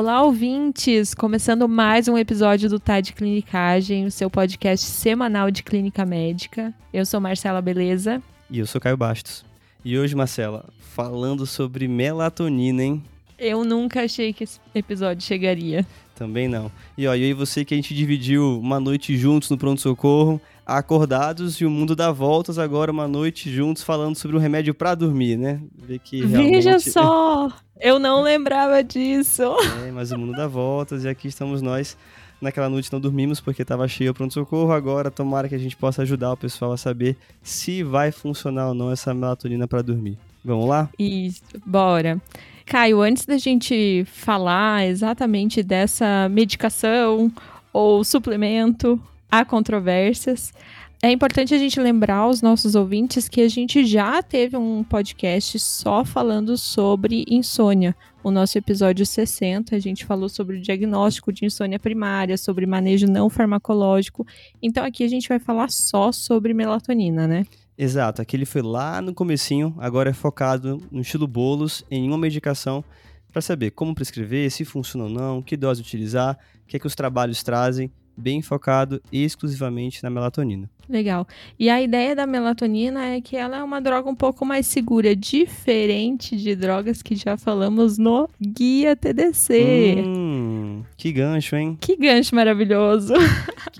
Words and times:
Olá, 0.00 0.22
ouvintes! 0.22 1.12
Começando 1.12 1.68
mais 1.68 2.06
um 2.06 2.16
episódio 2.16 2.70
do 2.70 2.78
Tá 2.78 3.00
de 3.00 3.12
Clinicagem, 3.12 4.06
o 4.06 4.12
seu 4.12 4.30
podcast 4.30 4.86
semanal 4.86 5.50
de 5.50 5.64
clínica 5.64 6.06
médica. 6.06 6.72
Eu 6.92 7.04
sou 7.04 7.20
Marcela 7.20 7.60
Beleza. 7.60 8.22
E 8.48 8.60
eu 8.60 8.66
sou 8.68 8.80
Caio 8.80 8.96
Bastos. 8.96 9.44
E 9.84 9.98
hoje, 9.98 10.14
Marcela, 10.14 10.66
falando 10.78 11.44
sobre 11.46 11.88
melatonina, 11.88 12.80
hein? 12.80 13.02
Eu 13.36 13.64
nunca 13.64 14.04
achei 14.04 14.32
que 14.32 14.44
esse 14.44 14.60
episódio 14.72 15.26
chegaria. 15.26 15.84
Também 16.14 16.46
não. 16.46 16.70
E 16.96 17.04
ó, 17.08 17.16
eu 17.16 17.30
e 17.30 17.32
você 17.32 17.64
que 17.64 17.74
a 17.74 17.76
gente 17.76 17.92
dividiu 17.92 18.60
uma 18.60 18.78
noite 18.78 19.16
juntos 19.16 19.50
no 19.50 19.58
pronto-socorro, 19.58 20.40
acordados 20.68 21.62
e 21.62 21.64
o 21.64 21.70
mundo 21.70 21.96
dá 21.96 22.12
voltas 22.12 22.58
agora 22.58 22.92
uma 22.92 23.08
noite 23.08 23.50
juntos 23.50 23.82
falando 23.82 24.16
sobre 24.16 24.36
um 24.36 24.40
remédio 24.40 24.74
para 24.74 24.94
dormir, 24.94 25.38
né? 25.38 25.62
Ver 25.74 25.98
que 25.98 26.22
realmente... 26.22 26.56
Veja 26.56 26.78
só! 26.92 27.50
Eu 27.80 27.98
não 27.98 28.20
lembrava 28.20 28.84
disso. 28.84 29.42
É, 29.86 29.90
mas 29.90 30.12
o 30.12 30.18
mundo 30.18 30.32
dá 30.32 30.46
voltas 30.46 31.04
e 31.04 31.08
aqui 31.08 31.28
estamos 31.28 31.62
nós. 31.62 31.96
Naquela 32.40 32.68
noite 32.68 32.92
não 32.92 33.00
dormimos 33.00 33.40
porque 33.40 33.62
estava 33.62 33.88
cheio 33.88 34.10
o 34.10 34.14
pronto-socorro. 34.14 34.70
Agora, 34.70 35.10
tomara 35.10 35.48
que 35.48 35.54
a 35.54 35.58
gente 35.58 35.76
possa 35.76 36.02
ajudar 36.02 36.32
o 36.32 36.36
pessoal 36.36 36.72
a 36.72 36.76
saber 36.76 37.16
se 37.42 37.82
vai 37.82 38.12
funcionar 38.12 38.68
ou 38.68 38.74
não 38.74 38.92
essa 38.92 39.14
melatonina 39.14 39.66
para 39.66 39.80
dormir. 39.80 40.18
Vamos 40.44 40.68
lá? 40.68 40.88
Isso, 40.98 41.42
bora. 41.64 42.20
Caio, 42.66 43.00
antes 43.00 43.24
da 43.24 43.38
gente 43.38 44.04
falar 44.06 44.86
exatamente 44.86 45.62
dessa 45.62 46.28
medicação 46.28 47.32
ou 47.72 48.04
suplemento, 48.04 49.00
há 49.30 49.44
controvérsias. 49.44 50.52
É 51.00 51.12
importante 51.12 51.54
a 51.54 51.58
gente 51.58 51.78
lembrar 51.78 52.16
aos 52.16 52.42
nossos 52.42 52.74
ouvintes 52.74 53.28
que 53.28 53.40
a 53.40 53.48
gente 53.48 53.86
já 53.86 54.20
teve 54.20 54.56
um 54.56 54.82
podcast 54.82 55.56
só 55.60 56.04
falando 56.04 56.56
sobre 56.56 57.24
insônia. 57.28 57.94
O 58.24 58.32
nosso 58.32 58.58
episódio 58.58 59.06
60, 59.06 59.76
a 59.76 59.78
gente 59.78 60.04
falou 60.04 60.28
sobre 60.28 60.56
o 60.56 60.60
diagnóstico 60.60 61.32
de 61.32 61.44
insônia 61.44 61.78
primária, 61.78 62.36
sobre 62.36 62.66
manejo 62.66 63.06
não 63.06 63.30
farmacológico. 63.30 64.26
Então 64.60 64.84
aqui 64.84 65.04
a 65.04 65.08
gente 65.08 65.28
vai 65.28 65.38
falar 65.38 65.70
só 65.70 66.10
sobre 66.10 66.52
melatonina, 66.52 67.28
né? 67.28 67.44
Exato, 67.78 68.20
aquele 68.20 68.44
foi 68.44 68.60
lá 68.60 69.00
no 69.00 69.14
comecinho, 69.14 69.76
agora 69.78 70.10
é 70.10 70.12
focado 70.12 70.82
no 70.90 71.00
estilo 71.00 71.28
bolos, 71.28 71.84
em 71.88 72.08
uma 72.08 72.18
medicação, 72.18 72.82
para 73.30 73.40
saber 73.40 73.70
como 73.70 73.94
prescrever, 73.94 74.50
se 74.50 74.64
funciona 74.64 75.04
ou 75.04 75.10
não, 75.10 75.40
que 75.40 75.56
dose 75.56 75.80
utilizar, 75.80 76.36
o 76.64 76.66
que 76.66 76.76
é 76.76 76.80
que 76.80 76.88
os 76.88 76.96
trabalhos 76.96 77.40
trazem, 77.44 77.88
bem 78.18 78.42
focado 78.42 79.00
exclusivamente 79.12 80.02
na 80.02 80.10
melatonina. 80.10 80.68
Legal. 80.88 81.26
E 81.58 81.68
a 81.68 81.80
ideia 81.82 82.16
da 82.16 82.26
melatonina 82.26 83.04
é 83.04 83.20
que 83.20 83.36
ela 83.36 83.58
é 83.58 83.62
uma 83.62 83.80
droga 83.80 84.08
um 84.08 84.14
pouco 84.14 84.44
mais 84.44 84.66
segura, 84.66 85.14
diferente 85.14 86.34
de 86.34 86.56
drogas 86.56 87.02
que 87.02 87.14
já 87.14 87.36
falamos 87.36 87.98
no 87.98 88.28
Guia 88.40 88.96
TDC. 88.96 90.02
Hum, 90.06 90.82
que 90.96 91.12
gancho, 91.12 91.56
hein? 91.56 91.76
Que 91.78 91.94
gancho 91.96 92.34
maravilhoso. 92.34 93.14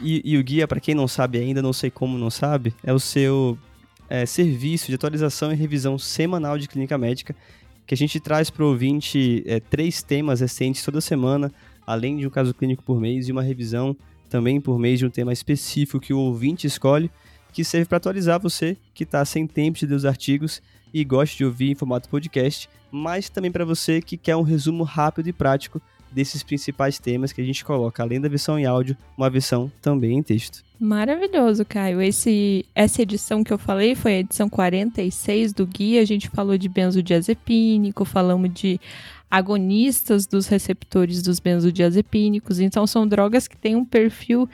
E, 0.00 0.22
e 0.24 0.38
o 0.38 0.44
guia, 0.44 0.68
para 0.68 0.78
quem 0.78 0.94
não 0.94 1.08
sabe 1.08 1.38
ainda, 1.38 1.60
não 1.60 1.72
sei 1.72 1.90
como 1.90 2.16
não 2.16 2.30
sabe, 2.30 2.72
é 2.84 2.92
o 2.92 3.00
seu 3.00 3.58
é, 4.08 4.24
serviço 4.24 4.86
de 4.86 4.94
atualização 4.94 5.50
e 5.50 5.56
revisão 5.56 5.98
semanal 5.98 6.56
de 6.56 6.68
clínica 6.68 6.96
médica, 6.96 7.34
que 7.84 7.94
a 7.94 7.96
gente 7.96 8.20
traz 8.20 8.48
para 8.48 8.64
o 8.64 8.68
ouvinte 8.68 9.42
é, 9.46 9.58
três 9.58 10.02
temas 10.02 10.40
recentes 10.40 10.84
toda 10.84 11.00
semana, 11.00 11.50
além 11.86 12.16
de 12.16 12.26
um 12.26 12.30
caso 12.30 12.54
clínico 12.54 12.82
por 12.82 13.00
mês 13.00 13.28
e 13.28 13.32
uma 13.32 13.42
revisão 13.42 13.96
também 14.28 14.60
por 14.60 14.78
mês 14.78 14.98
de 14.98 15.06
um 15.06 15.10
tema 15.10 15.32
específico 15.32 16.00
que 16.00 16.12
o 16.12 16.18
ouvinte 16.18 16.66
escolhe, 16.66 17.10
que 17.52 17.64
serve 17.64 17.86
para 17.86 17.96
atualizar 17.96 18.40
você 18.40 18.76
que 18.94 19.04
está 19.04 19.24
sem 19.24 19.46
tempo 19.46 19.78
de 19.78 19.86
ler 19.86 19.94
os 19.94 20.04
artigos 20.04 20.62
e 20.92 21.04
gosta 21.04 21.36
de 21.36 21.44
ouvir 21.44 21.70
em 21.70 21.74
formato 21.74 22.08
podcast, 22.08 22.68
mas 22.90 23.28
também 23.28 23.50
para 23.50 23.64
você 23.64 24.00
que 24.00 24.16
quer 24.16 24.36
um 24.36 24.42
resumo 24.42 24.84
rápido 24.84 25.28
e 25.28 25.32
prático 25.32 25.80
desses 26.10 26.42
principais 26.42 26.98
temas 26.98 27.32
que 27.32 27.40
a 27.40 27.44
gente 27.44 27.64
coloca, 27.64 28.02
além 28.02 28.20
da 28.20 28.28
versão 28.28 28.58
em 28.58 28.64
áudio, 28.64 28.96
uma 29.16 29.28
versão 29.28 29.70
também 29.82 30.18
em 30.18 30.22
texto. 30.22 30.64
Maravilhoso, 30.80 31.64
Caio. 31.64 32.00
Esse, 32.00 32.64
essa 32.74 33.02
edição 33.02 33.42
que 33.42 33.52
eu 33.52 33.58
falei 33.58 33.94
foi 33.94 34.14
a 34.14 34.18
edição 34.20 34.48
46 34.48 35.52
do 35.52 35.66
guia. 35.66 36.00
A 36.00 36.04
gente 36.04 36.28
falou 36.28 36.56
de 36.56 36.68
benzodiazepínico, 36.68 38.04
falamos 38.04 38.52
de 38.54 38.80
agonistas 39.30 40.26
dos 40.26 40.46
receptores 40.46 41.22
dos 41.22 41.40
benzodiazepínicos. 41.40 42.60
Então, 42.60 42.86
são 42.86 43.06
drogas 43.06 43.46
que 43.46 43.56
têm 43.56 43.76
um 43.76 43.84
perfil 43.84 44.48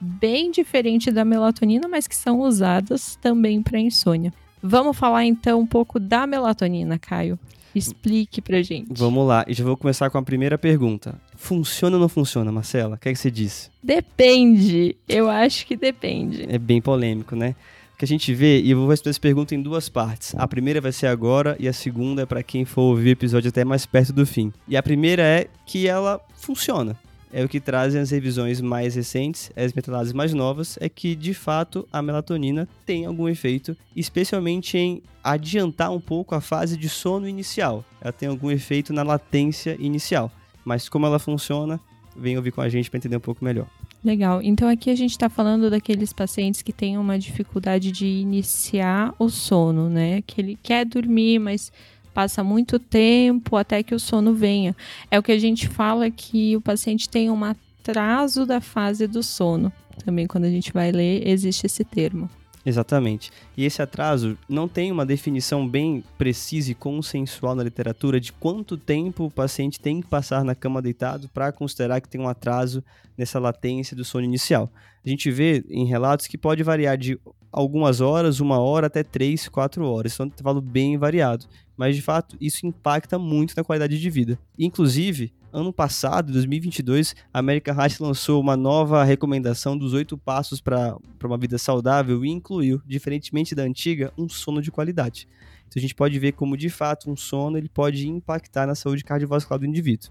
bem 0.00 0.50
diferente 0.50 1.10
da 1.10 1.24
melatonina, 1.24 1.86
mas 1.88 2.06
que 2.06 2.16
são 2.16 2.40
usadas 2.40 3.16
também 3.16 3.62
para 3.62 3.78
insônia. 3.78 4.32
Vamos 4.62 4.96
falar 4.96 5.24
então 5.24 5.60
um 5.60 5.66
pouco 5.66 5.98
da 5.98 6.26
melatonina, 6.26 6.98
Caio. 6.98 7.38
Explique 7.74 8.42
pra 8.42 8.62
gente. 8.62 8.88
Vamos 8.90 9.26
lá, 9.26 9.44
e 9.46 9.54
já 9.54 9.62
vou 9.64 9.76
começar 9.76 10.10
com 10.10 10.18
a 10.18 10.22
primeira 10.22 10.58
pergunta. 10.58 11.20
Funciona 11.36 11.96
ou 11.96 12.00
não 12.00 12.08
funciona, 12.08 12.50
Marcela? 12.50 12.96
O 12.96 12.98
que, 12.98 13.08
é 13.08 13.12
que 13.12 13.18
você 13.18 13.30
diz? 13.30 13.70
Depende. 13.82 14.96
Eu 15.08 15.30
acho 15.30 15.64
que 15.66 15.76
depende. 15.76 16.46
É 16.48 16.58
bem 16.58 16.80
polêmico, 16.80 17.36
né? 17.36 17.54
Que 18.00 18.06
a 18.06 18.08
gente 18.08 18.32
vê, 18.32 18.62
e 18.62 18.70
eu 18.70 18.78
vou 18.78 18.88
responder 18.88 19.10
essa 19.10 19.20
pergunta 19.20 19.54
em 19.54 19.60
duas 19.60 19.90
partes. 19.90 20.34
A 20.34 20.48
primeira 20.48 20.80
vai 20.80 20.90
ser 20.90 21.06
agora 21.06 21.54
e 21.60 21.68
a 21.68 21.72
segunda 21.74 22.22
é 22.22 22.24
para 22.24 22.42
quem 22.42 22.64
for 22.64 22.80
ouvir 22.80 23.10
o 23.10 23.12
episódio 23.12 23.50
até 23.50 23.62
mais 23.62 23.84
perto 23.84 24.10
do 24.10 24.24
fim. 24.24 24.50
E 24.66 24.74
a 24.74 24.82
primeira 24.82 25.22
é 25.22 25.48
que 25.66 25.86
ela 25.86 26.18
funciona 26.34 26.96
é 27.30 27.44
o 27.44 27.48
que 27.48 27.60
trazem 27.60 28.00
as 28.00 28.10
revisões 28.10 28.58
mais 28.58 28.94
recentes, 28.94 29.52
as 29.54 29.74
metalases 29.74 30.14
mais 30.14 30.32
novas, 30.32 30.78
é 30.80 30.88
que 30.88 31.14
de 31.14 31.34
fato 31.34 31.86
a 31.92 32.00
melatonina 32.00 32.66
tem 32.86 33.04
algum 33.04 33.28
efeito, 33.28 33.76
especialmente 33.94 34.78
em 34.78 35.02
adiantar 35.22 35.92
um 35.92 36.00
pouco 36.00 36.34
a 36.34 36.40
fase 36.40 36.78
de 36.78 36.88
sono 36.88 37.28
inicial. 37.28 37.84
Ela 38.00 38.12
tem 38.12 38.30
algum 38.30 38.50
efeito 38.50 38.94
na 38.94 39.02
latência 39.02 39.76
inicial. 39.78 40.32
Mas 40.64 40.88
como 40.88 41.04
ela 41.04 41.18
funciona, 41.18 41.78
vem 42.16 42.38
ouvir 42.38 42.50
com 42.50 42.62
a 42.62 42.68
gente 42.70 42.90
para 42.90 42.96
entender 42.96 43.18
um 43.18 43.20
pouco 43.20 43.44
melhor. 43.44 43.68
Legal. 44.02 44.40
Então 44.42 44.66
aqui 44.68 44.88
a 44.88 44.94
gente 44.94 45.10
está 45.10 45.28
falando 45.28 45.68
daqueles 45.68 46.12
pacientes 46.12 46.62
que 46.62 46.72
têm 46.72 46.96
uma 46.96 47.18
dificuldade 47.18 47.92
de 47.92 48.06
iniciar 48.06 49.14
o 49.18 49.28
sono, 49.28 49.90
né? 49.90 50.22
Que 50.22 50.40
ele 50.40 50.58
quer 50.62 50.86
dormir, 50.86 51.38
mas 51.38 51.70
passa 52.14 52.42
muito 52.42 52.78
tempo 52.78 53.56
até 53.56 53.82
que 53.82 53.94
o 53.94 54.00
sono 54.00 54.32
venha. 54.32 54.74
É 55.10 55.18
o 55.18 55.22
que 55.22 55.32
a 55.32 55.38
gente 55.38 55.68
fala 55.68 56.10
que 56.10 56.56
o 56.56 56.62
paciente 56.62 57.08
tem 57.08 57.30
um 57.30 57.44
atraso 57.44 58.46
da 58.46 58.60
fase 58.60 59.06
do 59.06 59.22
sono. 59.22 59.70
Também 60.02 60.26
quando 60.26 60.44
a 60.44 60.50
gente 60.50 60.72
vai 60.72 60.90
ler, 60.90 61.28
existe 61.28 61.66
esse 61.66 61.84
termo. 61.84 62.30
Exatamente. 62.64 63.30
E 63.56 63.64
esse 63.64 63.80
atraso 63.80 64.36
não 64.48 64.68
tem 64.68 64.92
uma 64.92 65.06
definição 65.06 65.66
bem 65.66 66.04
precisa 66.18 66.70
e 66.70 66.74
consensual 66.74 67.54
na 67.54 67.64
literatura 67.64 68.20
de 68.20 68.32
quanto 68.32 68.76
tempo 68.76 69.24
o 69.24 69.30
paciente 69.30 69.80
tem 69.80 70.00
que 70.02 70.08
passar 70.08 70.44
na 70.44 70.54
cama 70.54 70.82
deitado 70.82 71.28
para 71.32 71.52
considerar 71.52 72.00
que 72.00 72.08
tem 72.08 72.20
um 72.20 72.28
atraso 72.28 72.84
nessa 73.16 73.38
latência 73.38 73.96
do 73.96 74.04
sono 74.04 74.24
inicial. 74.24 74.70
A 75.04 75.08
gente 75.08 75.30
vê 75.30 75.64
em 75.68 75.86
relatos 75.86 76.26
que 76.26 76.36
pode 76.36 76.62
variar 76.62 76.96
de 76.96 77.18
algumas 77.52 78.00
horas, 78.00 78.40
uma 78.40 78.58
hora 78.58 78.86
até 78.86 79.02
três, 79.02 79.48
quatro 79.48 79.84
horas. 79.84 80.14
Então 80.14 80.26
intervalo 80.26 80.60
bem 80.60 80.96
variado. 80.98 81.46
Mas 81.76 81.96
de 81.96 82.02
fato, 82.02 82.36
isso 82.40 82.66
impacta 82.66 83.18
muito 83.18 83.54
na 83.56 83.64
qualidade 83.64 83.98
de 83.98 84.10
vida. 84.10 84.38
Inclusive, 84.58 85.32
ano 85.52 85.72
passado, 85.72 86.32
2022, 86.32 87.16
a 87.32 87.38
American 87.38 87.74
Heart 87.74 88.00
lançou 88.00 88.40
uma 88.40 88.56
nova 88.56 89.02
recomendação 89.02 89.76
dos 89.76 89.92
oito 89.94 90.16
passos 90.16 90.60
para 90.60 90.96
uma 91.24 91.38
vida 91.38 91.58
saudável 91.58 92.24
e 92.24 92.28
incluiu, 92.28 92.80
diferentemente 92.86 93.54
da 93.54 93.62
antiga, 93.62 94.12
um 94.16 94.28
sono 94.28 94.60
de 94.62 94.70
qualidade. 94.70 95.26
Então 95.66 95.78
a 95.78 95.80
gente 95.80 95.94
pode 95.94 96.18
ver 96.18 96.32
como 96.32 96.56
de 96.56 96.68
fato 96.68 97.10
um 97.10 97.16
sono 97.16 97.56
ele 97.56 97.68
pode 97.68 98.08
impactar 98.08 98.66
na 98.66 98.74
saúde 98.74 99.04
cardiovascular 99.04 99.58
do 99.58 99.66
indivíduo. 99.66 100.10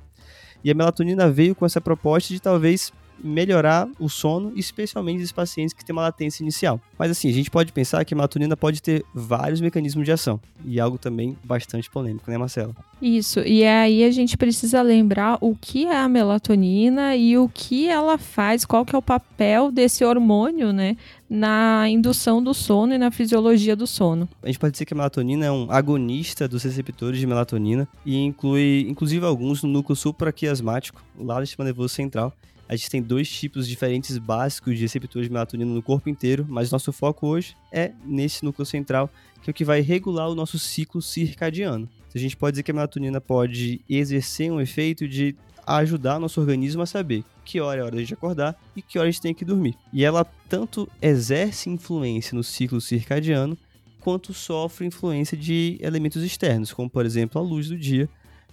E 0.64 0.72
a 0.72 0.74
melatonina 0.74 1.30
veio 1.30 1.56
com 1.56 1.66
essa 1.66 1.80
proposta 1.80 2.34
de 2.34 2.42
talvez 2.42 2.92
melhorar 3.24 3.88
o 4.00 4.10
sono, 4.10 4.54
especialmente 4.56 5.22
dos 5.22 5.32
pacientes 5.32 5.74
que 5.74 5.84
têm 5.84 5.94
uma 5.94 6.04
latência 6.04 6.44
inicial. 6.44 6.80
Mas 6.98 7.12
assim, 7.12 7.30
a 7.30 7.34
gente 7.34 7.50
pode 7.50 7.72
pensar 7.72 8.04
que 8.06 8.14
a 8.14 8.18
melatonina 8.18 8.56
pode 8.56 8.82
ter 8.82 9.04
vários 9.14 9.62
mecanismos 9.62 10.06
de 10.06 10.12
ação, 10.12 10.40
e 10.66 10.80
algo 10.80 10.98
também 10.98 11.38
bastante 11.44 11.90
polêmico, 11.90 12.30
né, 12.30 12.38
Marcelo? 12.38 12.76
Isso, 13.02 13.40
e 13.40 13.64
aí 13.64 14.04
a 14.04 14.12
gente 14.12 14.38
precisa 14.38 14.82
lembrar 14.82 15.38
o 15.40 15.56
que 15.56 15.86
é 15.86 15.98
a 15.98 16.10
melatonina 16.10 17.16
e 17.16 17.38
o 17.38 17.48
que 17.48 17.88
ela 17.88 18.18
faz, 18.18 18.66
qual 18.66 18.86
que 18.86 18.94
é 18.94 18.98
o 18.98 19.02
papel 19.02 19.72
desse 19.72 20.04
hormônio, 20.04 20.74
né, 20.74 20.98
na 21.30 21.88
indução 21.88 22.44
do 22.44 22.54
sono 22.54 22.94
e 22.94 22.98
na 22.98 23.12
fisiologia 23.12 23.76
do 23.76 23.88
sono. 23.88 24.28
A 24.44 24.48
gente 24.48 24.60
pode 24.60 24.74
dizer 24.74 24.86
que 24.86 24.94
a 24.94 24.98
melatonina 24.98 25.46
é 25.46 25.52
um 25.52 25.72
agonista 25.72 26.48
dos 26.48 26.64
receptores 26.64 27.20
de 27.20 27.28
melatonina 27.28 27.88
e 28.06 28.18
inclui, 28.18 28.88
inclusive, 28.90 29.26
alguns 29.26 29.64
no 29.64 29.70
núcleo 29.70 29.96
supraquiasmático, 29.96 31.02
lá 31.18 31.40
do 31.40 31.46
sistema 31.46 31.66
nervoso 31.66 31.94
central, 31.94 32.34
a 32.70 32.76
gente 32.76 32.92
tem 32.92 33.02
dois 33.02 33.28
tipos 33.28 33.68
diferentes 33.68 34.16
básicos 34.20 34.76
de 34.76 34.84
receptores 34.84 35.28
de 35.28 35.34
melatonina 35.34 35.74
no 35.74 35.82
corpo 35.82 36.08
inteiro, 36.08 36.46
mas 36.48 36.70
nosso 36.70 36.94
foco 36.94 37.26
hoje 37.26 37.58
é 37.72 37.92
nesse 38.06 38.46
núcleo 38.46 38.64
central, 38.64 39.10
que 39.42 39.50
é 39.50 39.52
o 39.52 39.54
que 39.54 39.66
vai 39.66 39.82
regular 39.82 40.30
o 40.30 40.36
nosso 40.36 40.60
ciclo 40.60 41.02
circadiano. 41.02 41.90
Então, 42.08 42.12
a 42.14 42.20
gente 42.20 42.38
pode 42.38 42.54
dizer 42.54 42.64
que 42.64 42.70
a 42.70 42.74
melatonina 42.76 43.20
pode 43.20 43.82
exercer 43.90 44.52
um 44.52 44.62
efeito 44.62 45.08
de 45.08 45.36
ajudar 45.66 46.20
nosso 46.20 46.40
organismo 46.40 46.84
a 46.84 46.86
saber 46.86 47.24
que 47.44 47.60
hora 47.60 47.80
é 47.80 47.82
a 47.82 47.86
hora 47.86 48.06
de 48.06 48.14
acordar 48.14 48.56
e 48.76 48.82
que 48.84 49.00
hora 49.00 49.08
a 49.08 49.12
gente 49.12 49.22
tem 49.22 49.34
que 49.34 49.44
dormir. 49.44 49.76
E 49.92 50.06
ela 50.06 50.24
tanto 50.48 50.88
exerce 51.02 51.72
influência 51.72 52.36
no 52.36 52.44
ciclo 52.44 52.80
circadiano, 52.80 53.58
quanto 54.00 54.32
sofre 54.32 54.86
influência 54.86 55.36
de 55.36 55.80
elementos 55.82 56.24
externos, 56.24 56.72
como 56.72 56.88
por 56.88 57.04
exemplo 57.04 57.42
a 57.42 57.44
luz 57.44 57.68
do 57.68 57.78
dia, 57.78 58.08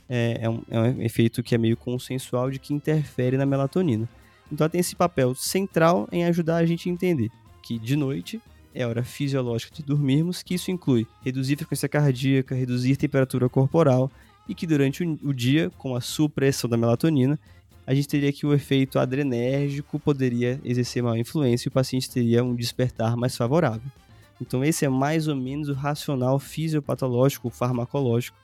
é, 0.09 0.39
é, 0.43 0.51
um, 0.51 0.63
é 0.71 0.81
um 0.81 1.03
efeito 1.03 1.43
que 1.43 1.55
é 1.55 1.59
meio 1.59 1.77
consensual 1.77 2.51
de 2.51 2.59
que 2.59 2.75
interfere 2.75 3.37
na 3.37 3.47
melatonina. 3.47 4.09
Então 4.51 4.65
ela 4.65 4.71
tem 4.71 4.81
esse 4.81 4.95
papel 4.95 5.35
central 5.35 6.09
em 6.13 6.25
ajudar 6.25 6.57
a 6.57 6.67
gente 6.67 6.89
a 6.89 6.93
entender 6.93 7.31
que 7.63 7.79
de 7.79 7.97
noite 7.97 8.41
é 8.75 8.83
a 8.83 8.89
hora 8.89 9.03
fisiológica 9.03 9.75
de 9.75 9.83
dormirmos, 9.83 10.43
que 10.43 10.55
isso 10.55 10.71
inclui 10.71 11.07
reduzir 11.23 11.55
a 11.55 11.59
frequência 11.59 11.89
cardíaca, 11.89 12.55
reduzir 12.55 12.93
a 12.93 12.97
temperatura 12.97 13.49
corporal 13.49 14.11
e 14.49 14.55
que 14.55 14.67
durante 14.67 15.03
o 15.03 15.33
dia, 15.33 15.71
com 15.79 15.97
a 15.97 16.01
supressão 16.01 16.71
da 16.71 16.77
melatonina, 16.77 17.39
a 17.87 17.95
gente 17.95 18.07
teria 18.07 18.33
que 18.33 18.47
o 18.47 18.53
efeito 18.53 18.99
adrenérgico 18.99 19.99
poderia 19.99 20.61
exercer 20.65 21.03
maior 21.03 21.17
influência 21.17 21.69
e 21.69 21.71
o 21.71 21.73
paciente 21.73 22.11
teria 22.11 22.45
um 22.45 22.55
despertar 22.55 23.17
mais 23.17 23.37
favorável. 23.37 23.91
Então 24.41 24.63
esse 24.63 24.85
é 24.85 24.89
mais 24.89 25.27
ou 25.27 25.35
menos 25.35 25.69
o 25.69 25.73
racional 25.73 26.39
fisiopatológico, 26.39 27.49
farmacológico 27.49 28.37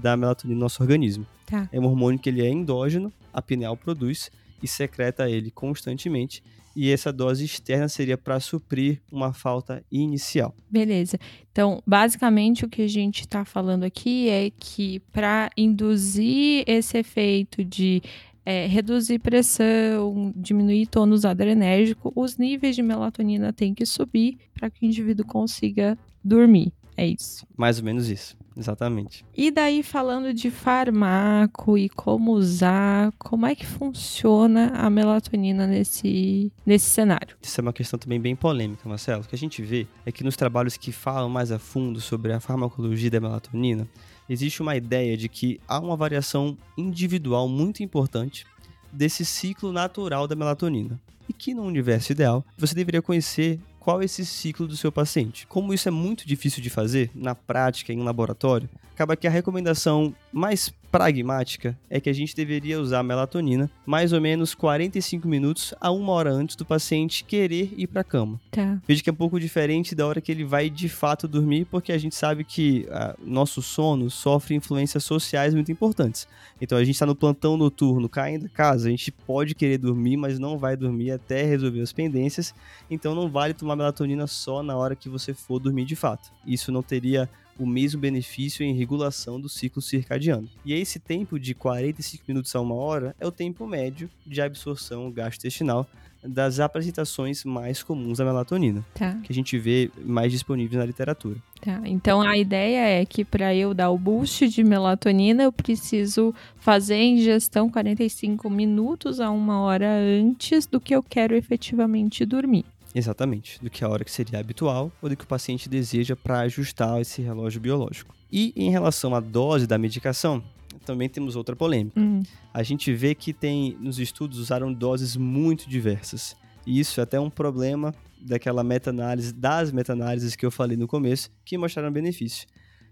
da 0.00 0.16
melatonina 0.16 0.54
no 0.56 0.60
nosso 0.60 0.82
organismo. 0.82 1.26
Tá. 1.46 1.68
É 1.72 1.78
um 1.78 1.84
hormônio 1.84 2.18
que 2.18 2.28
ele 2.28 2.44
é 2.44 2.48
endógeno, 2.48 3.12
a 3.32 3.42
pineal 3.42 3.76
produz 3.76 4.30
e 4.62 4.68
secreta 4.68 5.28
ele 5.28 5.50
constantemente 5.50 6.42
e 6.80 6.92
essa 6.92 7.12
dose 7.12 7.44
externa 7.44 7.88
seria 7.88 8.16
para 8.16 8.38
suprir 8.38 9.00
uma 9.10 9.32
falta 9.32 9.84
inicial. 9.90 10.54
Beleza. 10.70 11.18
Então, 11.50 11.82
basicamente, 11.84 12.64
o 12.64 12.68
que 12.68 12.82
a 12.82 12.86
gente 12.86 13.22
está 13.22 13.44
falando 13.44 13.82
aqui 13.82 14.28
é 14.28 14.48
que 14.50 15.00
para 15.12 15.50
induzir 15.56 16.62
esse 16.68 16.96
efeito 16.96 17.64
de 17.64 18.00
é, 18.46 18.66
reduzir 18.66 19.18
pressão, 19.18 20.32
diminuir 20.36 20.86
tônus 20.86 21.24
adrenérgico, 21.24 22.12
os 22.14 22.38
níveis 22.38 22.76
de 22.76 22.82
melatonina 22.82 23.52
têm 23.52 23.74
que 23.74 23.84
subir 23.84 24.38
para 24.54 24.70
que 24.70 24.84
o 24.84 24.86
indivíduo 24.86 25.26
consiga 25.26 25.98
dormir. 26.22 26.72
É 26.98 27.06
isso. 27.06 27.46
Mais 27.56 27.78
ou 27.78 27.84
menos 27.84 28.08
isso, 28.08 28.36
exatamente. 28.56 29.24
E 29.32 29.52
daí, 29.52 29.84
falando 29.84 30.34
de 30.34 30.50
fármaco 30.50 31.78
e 31.78 31.88
como 31.88 32.32
usar, 32.32 33.12
como 33.16 33.46
é 33.46 33.54
que 33.54 33.64
funciona 33.64 34.72
a 34.74 34.90
melatonina 34.90 35.64
nesse, 35.64 36.50
nesse 36.66 36.86
cenário? 36.86 37.36
Isso 37.40 37.60
é 37.60 37.62
uma 37.62 37.72
questão 37.72 37.96
também 37.96 38.20
bem 38.20 38.34
polêmica, 38.34 38.88
Marcelo. 38.88 39.22
O 39.22 39.28
que 39.28 39.36
a 39.36 39.38
gente 39.38 39.62
vê 39.62 39.86
é 40.04 40.10
que 40.10 40.24
nos 40.24 40.34
trabalhos 40.34 40.76
que 40.76 40.90
falam 40.90 41.28
mais 41.28 41.52
a 41.52 41.58
fundo 41.60 42.00
sobre 42.00 42.32
a 42.32 42.40
farmacologia 42.40 43.12
da 43.12 43.20
melatonina, 43.20 43.86
existe 44.28 44.60
uma 44.60 44.74
ideia 44.74 45.16
de 45.16 45.28
que 45.28 45.60
há 45.68 45.78
uma 45.78 45.96
variação 45.96 46.58
individual 46.76 47.48
muito 47.48 47.80
importante 47.80 48.44
desse 48.92 49.24
ciclo 49.24 49.70
natural 49.70 50.26
da 50.26 50.34
melatonina. 50.34 51.00
E 51.28 51.32
que 51.32 51.54
no 51.54 51.62
universo 51.62 52.10
ideal, 52.10 52.44
você 52.56 52.74
deveria 52.74 53.02
conhecer 53.02 53.60
qual 53.78 54.02
é 54.02 54.04
esse 54.04 54.24
ciclo 54.24 54.66
do 54.66 54.76
seu 54.76 54.90
paciente. 54.90 55.46
Como 55.46 55.72
isso 55.72 55.88
é 55.88 55.90
muito 55.90 56.26
difícil 56.26 56.62
de 56.62 56.70
fazer 56.70 57.10
na 57.14 57.34
prática 57.34 57.92
em 57.92 58.02
laboratório, 58.02 58.68
acaba 58.98 59.14
que 59.14 59.28
a 59.28 59.30
recomendação 59.30 60.12
mais 60.32 60.74
pragmática 60.90 61.78
é 61.88 62.00
que 62.00 62.10
a 62.10 62.12
gente 62.12 62.34
deveria 62.34 62.80
usar 62.80 63.02
melatonina 63.04 63.70
mais 63.86 64.12
ou 64.12 64.20
menos 64.20 64.54
45 64.54 65.28
minutos 65.28 65.72
a 65.80 65.92
uma 65.92 66.12
hora 66.12 66.32
antes 66.32 66.56
do 66.56 66.64
paciente 66.64 67.22
querer 67.22 67.72
ir 67.76 67.86
para 67.86 68.00
a 68.00 68.04
cama. 68.04 68.40
Tá. 68.50 68.80
Veja 68.88 69.02
que 69.02 69.08
é 69.08 69.12
um 69.12 69.16
pouco 69.16 69.38
diferente 69.38 69.94
da 69.94 70.04
hora 70.04 70.20
que 70.20 70.32
ele 70.32 70.44
vai 70.44 70.68
de 70.68 70.88
fato 70.88 71.28
dormir, 71.28 71.66
porque 71.66 71.92
a 71.92 71.98
gente 71.98 72.16
sabe 72.16 72.42
que 72.42 72.88
a, 72.90 73.10
ah, 73.10 73.16
nosso 73.24 73.62
sono 73.62 74.10
sofre 74.10 74.56
influências 74.56 75.04
sociais 75.04 75.54
muito 75.54 75.70
importantes. 75.70 76.26
Então 76.60 76.76
a 76.76 76.82
gente 76.82 76.94
está 76.94 77.06
no 77.06 77.14
plantão 77.14 77.56
noturno, 77.56 78.08
caindo 78.08 78.48
casa, 78.48 78.88
a 78.88 78.90
gente 78.90 79.12
pode 79.12 79.54
querer 79.54 79.78
dormir, 79.78 80.16
mas 80.16 80.40
não 80.40 80.58
vai 80.58 80.76
dormir 80.76 81.12
até 81.12 81.44
resolver 81.44 81.82
as 81.82 81.92
pendências. 81.92 82.52
Então 82.90 83.14
não 83.14 83.28
vale 83.28 83.54
tomar 83.54 83.76
melatonina 83.76 84.26
só 84.26 84.60
na 84.60 84.76
hora 84.76 84.96
que 84.96 85.08
você 85.08 85.32
for 85.32 85.60
dormir 85.60 85.84
de 85.84 85.94
fato. 85.94 86.32
Isso 86.44 86.72
não 86.72 86.82
teria 86.82 87.28
o 87.58 87.66
mesmo 87.66 88.00
benefício 88.00 88.64
em 88.64 88.74
regulação 88.74 89.40
do 89.40 89.48
ciclo 89.48 89.82
circadiano. 89.82 90.48
E 90.64 90.72
esse 90.72 90.98
tempo 90.98 91.38
de 91.38 91.54
45 91.54 92.24
minutos 92.28 92.54
a 92.54 92.60
uma 92.60 92.74
hora 92.74 93.14
é 93.18 93.26
o 93.26 93.32
tempo 93.32 93.66
médio 93.66 94.08
de 94.26 94.40
absorção 94.40 95.10
gastrointestinal 95.10 95.86
das 96.22 96.58
apresentações 96.58 97.44
mais 97.44 97.82
comuns 97.82 98.18
da 98.18 98.24
melatonina, 98.24 98.84
tá. 98.94 99.14
que 99.22 99.32
a 99.32 99.34
gente 99.34 99.56
vê 99.56 99.90
mais 100.04 100.32
disponíveis 100.32 100.78
na 100.78 100.84
literatura. 100.84 101.36
Tá, 101.60 101.80
então 101.84 102.20
a 102.20 102.36
ideia 102.36 103.00
é 103.00 103.04
que 103.04 103.24
para 103.24 103.54
eu 103.54 103.72
dar 103.72 103.90
o 103.90 103.98
boost 103.98 104.48
de 104.48 104.64
melatonina, 104.64 105.44
eu 105.44 105.52
preciso 105.52 106.34
fazer 106.56 106.94
a 106.94 107.04
ingestão 107.04 107.70
45 107.70 108.50
minutos 108.50 109.20
a 109.20 109.30
uma 109.30 109.60
hora 109.60 109.88
antes 109.88 110.66
do 110.66 110.80
que 110.80 110.94
eu 110.94 111.02
quero 111.02 111.34
efetivamente 111.34 112.24
dormir. 112.24 112.64
Exatamente, 112.94 113.62
do 113.62 113.68
que 113.68 113.84
a 113.84 113.88
hora 113.88 114.04
que 114.04 114.10
seria 114.10 114.38
habitual 114.38 114.90
ou 115.02 115.08
do 115.08 115.16
que 115.16 115.24
o 115.24 115.26
paciente 115.26 115.68
deseja 115.68 116.16
para 116.16 116.40
ajustar 116.40 117.00
esse 117.00 117.20
relógio 117.20 117.60
biológico. 117.60 118.14
E 118.30 118.52
em 118.56 118.70
relação 118.70 119.14
à 119.14 119.20
dose 119.20 119.66
da 119.66 119.78
medicação, 119.78 120.42
também 120.84 121.08
temos 121.08 121.36
outra 121.36 121.54
polêmica. 121.54 122.00
Hum. 122.00 122.22
A 122.52 122.62
gente 122.62 122.92
vê 122.94 123.14
que 123.14 123.32
tem 123.32 123.76
nos 123.78 123.98
estudos 123.98 124.38
usaram 124.38 124.72
doses 124.72 125.16
muito 125.16 125.68
diversas. 125.68 126.34
E 126.66 126.80
isso 126.80 127.00
é 127.00 127.02
até 127.02 127.20
um 127.20 127.30
problema 127.30 127.94
daquela 128.20 128.64
meta-análise, 128.64 129.32
das 129.32 129.70
meta-análises 129.70 130.34
que 130.34 130.44
eu 130.44 130.50
falei 130.50 130.76
no 130.76 130.88
começo, 130.88 131.30
que 131.44 131.56
mostraram 131.56 131.92
benefício. 131.92 132.46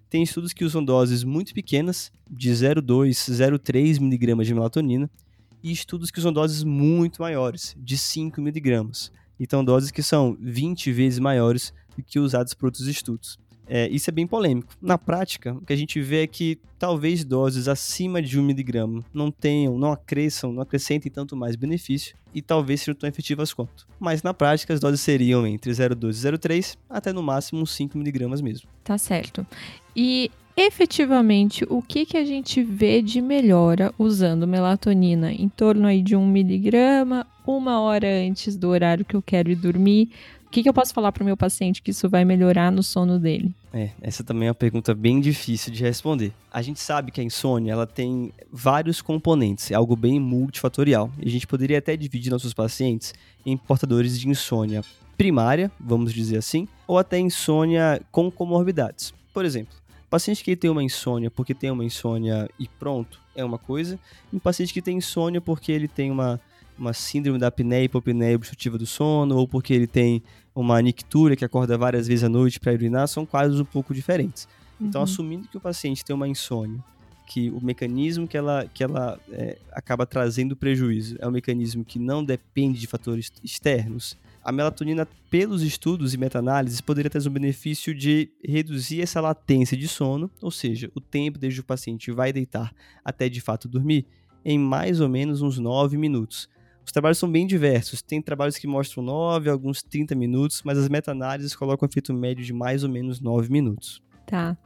Tem 0.08 0.22
estudos 0.22 0.52
que 0.52 0.64
usam 0.64 0.84
doses 0.84 1.24
muito 1.24 1.52
pequenas, 1.52 2.12
de 2.30 2.50
0,2, 2.50 3.10
0,3 3.10 3.98
miligramas 3.98 4.46
de 4.46 4.54
melatonina, 4.54 5.10
e 5.62 5.72
estudos 5.72 6.10
que 6.10 6.18
usam 6.18 6.32
doses 6.32 6.62
muito 6.62 7.20
maiores, 7.20 7.74
de 7.78 7.98
5 7.98 8.40
miligramas. 8.40 9.10
Então, 9.38 9.64
doses 9.64 9.90
que 9.90 10.02
são 10.02 10.36
20 10.40 10.92
vezes 10.92 11.18
maiores 11.18 11.72
do 11.96 12.02
que 12.02 12.18
usadas 12.18 12.54
por 12.54 12.66
outros 12.66 12.86
estudos. 12.86 13.38
É, 13.68 13.88
isso 13.88 14.08
é 14.08 14.12
bem 14.12 14.26
polêmico. 14.26 14.72
Na 14.80 14.96
prática, 14.96 15.52
o 15.52 15.60
que 15.60 15.72
a 15.72 15.76
gente 15.76 16.00
vê 16.00 16.22
é 16.22 16.26
que 16.26 16.58
talvez 16.78 17.24
doses 17.24 17.66
acima 17.66 18.22
de 18.22 18.38
1 18.38 18.42
miligrama 18.42 19.04
não 19.12 19.30
tenham, 19.30 19.76
não 19.76 19.90
acresçam, 19.90 20.52
não 20.52 20.62
acrescentem 20.62 21.10
tanto 21.10 21.36
mais 21.36 21.56
benefício 21.56 22.16
e 22.32 22.40
talvez 22.40 22.80
sejam 22.80 22.94
tão 22.94 23.08
efetivas 23.08 23.52
quanto. 23.52 23.88
Mas 23.98 24.22
na 24.22 24.32
prática, 24.32 24.72
as 24.72 24.78
doses 24.78 25.00
seriam 25.00 25.46
entre 25.46 25.70
0,2 25.72 26.10
e 26.10 26.38
0,3 26.38 26.76
até 26.88 27.12
no 27.12 27.22
máximo 27.22 27.60
uns 27.60 27.72
5 27.72 27.98
miligramas 27.98 28.40
mesmo. 28.40 28.68
Tá 28.84 28.96
certo. 28.96 29.44
E 29.96 30.30
efetivamente, 30.56 31.64
o 31.68 31.82
que, 31.82 32.06
que 32.06 32.16
a 32.16 32.24
gente 32.24 32.62
vê 32.62 33.02
de 33.02 33.20
melhora 33.20 33.92
usando 33.98 34.46
melatonina? 34.46 35.32
Em 35.32 35.48
torno 35.48 35.86
aí 35.86 36.00
de 36.00 36.16
1 36.16 36.26
miligrama, 36.26 37.26
uma 37.46 37.80
hora 37.80 38.08
antes 38.26 38.56
do 38.56 38.68
horário 38.68 39.04
que 39.04 39.14
eu 39.14 39.22
quero 39.22 39.50
ir 39.50 39.56
dormir, 39.56 40.10
o 40.46 40.50
que, 40.50 40.62
que 40.62 40.68
eu 40.68 40.72
posso 40.72 40.94
falar 40.94 41.12
para 41.12 41.22
o 41.22 41.26
meu 41.26 41.36
paciente 41.36 41.82
que 41.82 41.90
isso 41.90 42.08
vai 42.08 42.24
melhorar 42.24 42.70
no 42.72 42.82
sono 42.82 43.18
dele? 43.18 43.52
É, 43.72 43.90
essa 44.00 44.24
também 44.24 44.48
é 44.48 44.50
uma 44.50 44.54
pergunta 44.54 44.94
bem 44.94 45.20
difícil 45.20 45.72
de 45.72 45.82
responder. 45.82 46.32
A 46.50 46.62
gente 46.62 46.80
sabe 46.80 47.10
que 47.10 47.20
a 47.20 47.24
insônia 47.24 47.72
ela 47.72 47.86
tem 47.86 48.32
vários 48.50 49.02
componentes, 49.02 49.70
é 49.70 49.74
algo 49.74 49.94
bem 49.94 50.18
multifatorial. 50.18 51.10
E 51.20 51.28
a 51.28 51.30
gente 51.30 51.46
poderia 51.46 51.78
até 51.78 51.96
dividir 51.96 52.30
nossos 52.30 52.54
pacientes 52.54 53.12
em 53.44 53.56
portadores 53.56 54.18
de 54.18 54.28
insônia 54.28 54.82
primária, 55.18 55.70
vamos 55.78 56.14
dizer 56.14 56.38
assim, 56.38 56.68
ou 56.86 56.96
até 56.96 57.18
insônia 57.18 58.00
com 58.10 58.30
comorbidades. 58.30 59.12
Por 59.34 59.44
exemplo, 59.44 59.74
paciente 60.06 60.42
que 60.42 60.56
tem 60.56 60.70
uma 60.70 60.82
insônia 60.82 61.30
porque 61.30 61.54
tem 61.54 61.70
uma 61.70 61.84
insônia 61.84 62.48
e 62.58 62.68
pronto, 62.68 63.20
é 63.34 63.44
uma 63.44 63.58
coisa, 63.58 63.98
e 64.32 64.36
um 64.36 64.38
paciente 64.38 64.72
que 64.72 64.82
tem 64.82 64.96
insônia 64.98 65.40
porque 65.40 65.72
ele 65.72 65.88
tem 65.88 66.10
uma 66.10 66.40
uma 66.78 66.92
síndrome 66.92 67.38
da 67.38 67.46
apneia 67.46 67.84
hipopneia 67.84 68.36
obstrutiva 68.36 68.76
do 68.76 68.86
sono, 68.86 69.36
ou 69.36 69.48
porque 69.48 69.72
ele 69.72 69.86
tem 69.86 70.22
uma 70.54 70.80
nictura 70.80 71.36
que 71.36 71.44
acorda 71.44 71.76
várias 71.76 72.06
vezes 72.06 72.24
à 72.24 72.28
noite 72.28 72.60
para 72.60 72.72
urinar, 72.72 73.08
são 73.08 73.24
quadros 73.24 73.60
um 73.60 73.64
pouco 73.64 73.94
diferentes. 73.94 74.46
Então, 74.74 74.80
uhum. 74.80 74.88
Então, 74.88 75.02
assumindo 75.02 75.48
que 75.48 75.56
o 75.56 75.60
paciente 75.60 76.04
tem 76.04 76.14
uma 76.14 76.28
insônia, 76.28 76.82
que 77.26 77.50
o 77.50 77.60
mecanismo 77.64 78.28
que 78.28 78.36
ela, 78.36 78.66
que 78.72 78.84
ela 78.84 79.18
é, 79.30 79.58
acaba 79.72 80.06
trazendo 80.06 80.54
prejuízo 80.54 81.16
é 81.18 81.26
um 81.26 81.30
mecanismo 81.30 81.84
que 81.84 81.98
não 81.98 82.24
depende 82.24 82.78
de 82.78 82.86
fatores 82.86 83.32
externos, 83.42 84.16
a 84.46 84.52
melatonina, 84.52 85.08
pelos 85.28 85.60
estudos 85.60 86.14
e 86.14 86.16
meta-análises, 86.16 86.80
poderia 86.80 87.10
ter 87.10 87.26
um 87.26 87.32
benefício 87.32 87.92
de 87.92 88.30
reduzir 88.44 89.02
essa 89.02 89.20
latência 89.20 89.76
de 89.76 89.88
sono, 89.88 90.30
ou 90.40 90.52
seja, 90.52 90.88
o 90.94 91.00
tempo 91.00 91.36
desde 91.36 91.60
o 91.60 91.64
paciente 91.64 92.12
vai 92.12 92.32
deitar 92.32 92.72
até 93.04 93.28
de 93.28 93.40
fato 93.40 93.66
dormir, 93.66 94.06
em 94.44 94.56
mais 94.56 95.00
ou 95.00 95.08
menos 95.08 95.42
uns 95.42 95.58
9 95.58 95.98
minutos. 95.98 96.48
Os 96.84 96.92
trabalhos 96.92 97.18
são 97.18 97.28
bem 97.28 97.44
diversos. 97.44 98.00
Tem 98.00 98.22
trabalhos 98.22 98.56
que 98.56 98.68
mostram 98.68 99.02
9, 99.02 99.50
alguns 99.50 99.82
30 99.82 100.14
minutos, 100.14 100.62
mas 100.64 100.78
as 100.78 100.88
meta-análises 100.88 101.56
colocam 101.56 101.84
um 101.84 101.90
efeito 101.90 102.14
médio 102.14 102.44
de 102.44 102.52
mais 102.52 102.84
ou 102.84 102.88
menos 102.88 103.20
9 103.20 103.50
minutos. 103.50 104.00
Tá. 104.24 104.56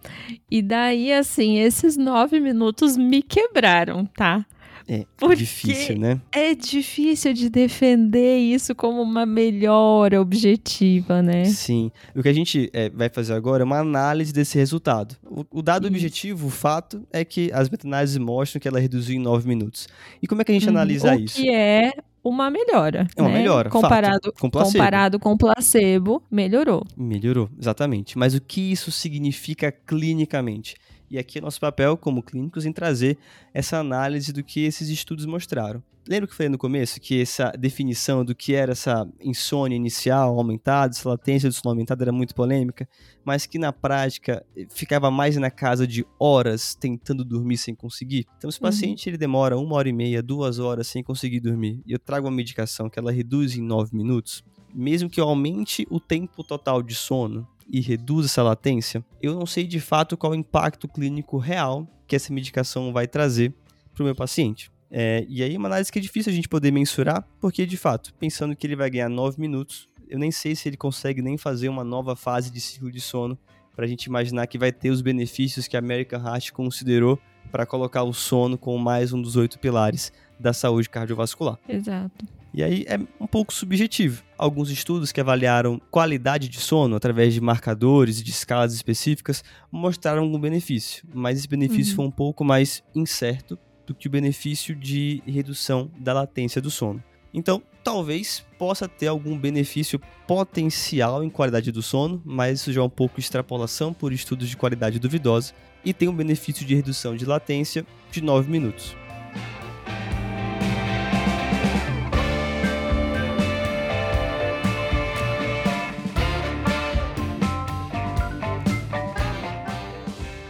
E 0.51 0.61
daí, 0.61 1.11
assim, 1.11 1.59
esses 1.59 1.97
9 1.97 2.39
minutos 2.39 2.99
me 2.99 3.23
quebraram, 3.23 4.05
tá? 4.05 4.45
É 4.93 5.07
Porque 5.17 5.37
difícil, 5.37 5.97
né? 5.97 6.21
É 6.33 6.53
difícil 6.53 7.33
de 7.33 7.49
defender 7.49 8.39
isso 8.39 8.75
como 8.75 9.01
uma 9.01 9.25
melhora 9.25 10.21
objetiva, 10.21 11.23
né? 11.23 11.45
Sim. 11.45 11.93
O 12.13 12.21
que 12.21 12.29
a 12.29 12.33
gente 12.33 12.69
é, 12.73 12.91
vai 12.91 13.09
fazer 13.09 13.35
agora 13.35 13.63
é 13.63 13.65
uma 13.65 13.79
análise 13.79 14.33
desse 14.33 14.59
resultado. 14.59 15.15
O, 15.25 15.45
o 15.53 15.63
dado 15.63 15.87
isso. 15.87 15.95
objetivo, 15.95 16.49
o 16.49 16.51
fato, 16.51 17.07
é 17.13 17.25
que 17.25 17.53
as 17.53 17.71
meta-análises 17.71 18.19
mostram 18.19 18.59
que 18.59 18.67
ela 18.67 18.81
reduziu 18.81 19.15
em 19.15 19.21
9 19.21 19.47
minutos. 19.47 19.87
E 20.21 20.27
como 20.27 20.43
é 20.43 20.45
que 20.45 20.51
a 20.51 20.55
gente 20.55 20.67
hum, 20.67 20.71
analisa 20.71 21.15
o 21.15 21.21
isso? 21.21 21.37
Que 21.37 21.49
é 21.49 21.93
uma 22.25 22.51
melhora. 22.51 23.07
É 23.15 23.23
uma 23.23 23.31
né? 23.31 23.39
melhora. 23.39 23.71
Comparado 23.71 24.25
fato, 24.25 24.41
com 24.41 24.51
placebo. 24.51 24.73
comparado 24.73 25.21
com 25.21 25.37
placebo, 25.37 26.21
melhorou. 26.29 26.85
Melhorou, 26.97 27.49
exatamente. 27.57 28.19
Mas 28.19 28.35
o 28.35 28.41
que 28.41 28.73
isso 28.73 28.91
significa 28.91 29.71
clinicamente? 29.71 30.75
E 31.11 31.19
aqui 31.19 31.39
é 31.39 31.41
nosso 31.41 31.59
papel 31.59 31.97
como 31.97 32.23
clínicos 32.23 32.65
em 32.65 32.73
trazer 32.73 33.19
essa 33.53 33.79
análise 33.79 34.33
do 34.33 34.45
que 34.45 34.65
esses 34.65 34.89
estudos 34.89 35.27
mostraram. 35.27 35.83
Lembra 36.09 36.27
que 36.27 36.33
eu 36.33 36.37
falei 36.37 36.49
no 36.49 36.59
começo 36.59 37.01
que 37.01 37.21
essa 37.21 37.53
definição 37.53 38.25
do 38.25 38.35
que 38.35 38.55
era 38.55 38.73
essa 38.73 39.07
insônia 39.21 39.77
inicial 39.77 40.39
aumentada, 40.39 40.95
essa 40.95 41.09
latência 41.09 41.49
do 41.49 41.53
sono 41.53 41.71
aumentado 41.71 42.03
era 42.03 42.11
muito 42.11 42.35
polêmica, 42.35 42.89
mas 43.25 43.45
que 43.45 43.59
na 43.59 43.73
prática 43.73 44.45
eh, 44.57 44.67
ficava 44.71 45.11
mais 45.11 45.37
na 45.37 45.51
casa 45.51 45.87
de 45.87 46.05
horas 46.19 46.75
tentando 46.75 47.25
dormir 47.25 47.59
sem 47.59 47.75
conseguir? 47.75 48.27
Então, 48.39 48.51
se 48.51 48.59
o 48.59 48.63
uhum. 48.63 48.71
paciente 48.71 49.07
uhum. 49.07 49.11
ele 49.11 49.19
demora 49.19 49.59
uma 49.59 49.77
hora 49.77 49.89
e 49.89 49.93
meia, 49.93 50.23
duas 50.23 50.59
horas 50.59 50.87
sem 50.87 51.03
conseguir 51.03 51.41
dormir, 51.41 51.83
e 51.85 51.93
eu 51.93 51.99
trago 51.99 52.27
uma 52.27 52.35
medicação 52.35 52.89
que 52.89 52.99
ela 52.99 53.13
reduz 53.13 53.57
em 53.57 53.63
nove 53.63 53.95
minutos, 53.95 54.43
mesmo 54.75 55.11
que 55.11 55.21
eu 55.21 55.29
aumente 55.29 55.87
o 55.91 56.01
tempo 56.01 56.43
total 56.43 56.83
de 56.83 56.95
sono, 56.95 57.47
e 57.73 57.81
reduz 57.81 58.27
essa 58.27 58.43
latência, 58.43 59.05
eu 59.23 59.35
não 59.35 59.47
sei 59.47 59.65
de 59.65 59.81
fato 59.81 60.17
qual 60.17 60.33
o 60.33 60.37
impacto 60.37 60.89
clínico 60.89 61.39
real 61.39 61.87
que 62.07 62.17
essa 62.17 62.33
medicação 62.33 62.93
vai 62.93 63.07
trazer 63.07 63.55
para 63.95 64.03
o 64.03 64.05
meu 64.05 64.15
paciente. 64.15 64.71
É, 64.91 65.25
e 65.29 65.43
aí, 65.43 65.57
uma 65.57 65.69
análise 65.69 65.93
que 65.93 65.99
é 66.01 66.03
difícil 66.03 66.33
a 66.33 66.35
gente 66.35 66.49
poder 66.49 66.73
mensurar, 66.73 67.25
porque 67.41 67.65
de 67.65 67.77
fato, 67.77 68.13
pensando 68.15 68.57
que 68.57 68.67
ele 68.67 68.75
vai 68.75 68.91
ganhar 68.91 69.09
9 69.09 69.41
minutos, 69.41 69.89
eu 70.09 70.19
nem 70.19 70.33
sei 70.33 70.57
se 70.57 70.69
ele 70.69 70.77
consegue 70.77 71.23
nem 71.23 71.39
fazer 71.39 71.69
uma 71.69 71.85
nova 71.85 72.17
fase 72.17 72.51
de 72.51 72.61
ciclo 72.61 72.91
de 72.91 73.01
sono 73.01 73.39
para 73.77 73.85
a 73.85 73.89
gente 73.89 74.05
imaginar 74.05 74.49
que 74.49 74.59
vai 74.59 74.73
ter 74.73 74.91
os 74.91 75.01
benefícios 75.01 75.69
que 75.69 75.77
a 75.77 75.79
American 75.79 76.21
Heart 76.21 76.51
considerou 76.51 77.19
para 77.53 77.65
colocar 77.65 78.03
o 78.03 78.13
sono 78.13 78.59
como 78.59 78.79
mais 78.79 79.13
um 79.13 79.23
dos 79.23 79.37
oito 79.37 79.59
pilares 79.59 80.13
da 80.39 80.53
saúde 80.53 80.91
cardiovascular. 80.91 81.59
Exato. 81.69 82.40
E 82.53 82.63
aí 82.63 82.85
é 82.89 82.99
um 83.21 83.27
pouco 83.27 83.53
subjetivo. 83.53 84.23
Alguns 84.37 84.71
estudos 84.71 85.13
que 85.13 85.21
avaliaram 85.21 85.81
qualidade 85.91 86.49
de 86.49 86.59
sono 86.59 86.97
através 86.97 87.33
de 87.33 87.41
marcadores 87.41 88.21
e 88.21 88.25
de 88.25 88.31
escalas 88.31 88.75
específicas 88.75 89.45
mostraram 89.71 90.23
algum 90.23 90.39
benefício, 90.39 91.07
mas 91.15 91.39
esse 91.39 91.49
benefício 91.49 91.93
uhum. 91.93 91.97
foi 91.97 92.05
um 92.07 92.11
pouco 92.11 92.45
mais 92.45 92.83
incerto 92.95 93.59
do 93.87 93.95
que 93.95 94.09
o 94.09 94.11
benefício 94.11 94.75
de 94.75 95.23
redução 95.27 95.91
da 95.99 96.13
latência 96.13 96.61
do 96.61 96.71
sono. 96.71 97.03
Então, 97.33 97.63
talvez 97.85 98.45
possa 98.59 98.89
ter 98.89 99.07
algum 99.07 99.39
benefício 99.39 100.01
potencial 100.27 101.23
em 101.23 101.31
qualidade 101.31 101.71
do 101.73 101.83
sono, 101.83 102.21
mas 102.25 102.61
isso 102.61 102.73
já 102.73 102.81
é 102.81 102.85
um 102.85 102.91
pouco 102.91 103.21
extrapolação 103.21 103.93
por 103.93 104.13
estudos 104.13 104.49
de 104.49 104.57
qualidade 104.57 104.99
duvidosa, 104.99 105.53
e 105.85 105.93
tem 105.93 106.09
um 106.09 106.15
benefício 106.15 106.67
de 106.67 106.75
redução 106.75 107.17
de 107.17 107.25
latência 107.25 107.87
de 108.11 108.21
9 108.21 108.51
minutos. 108.51 108.95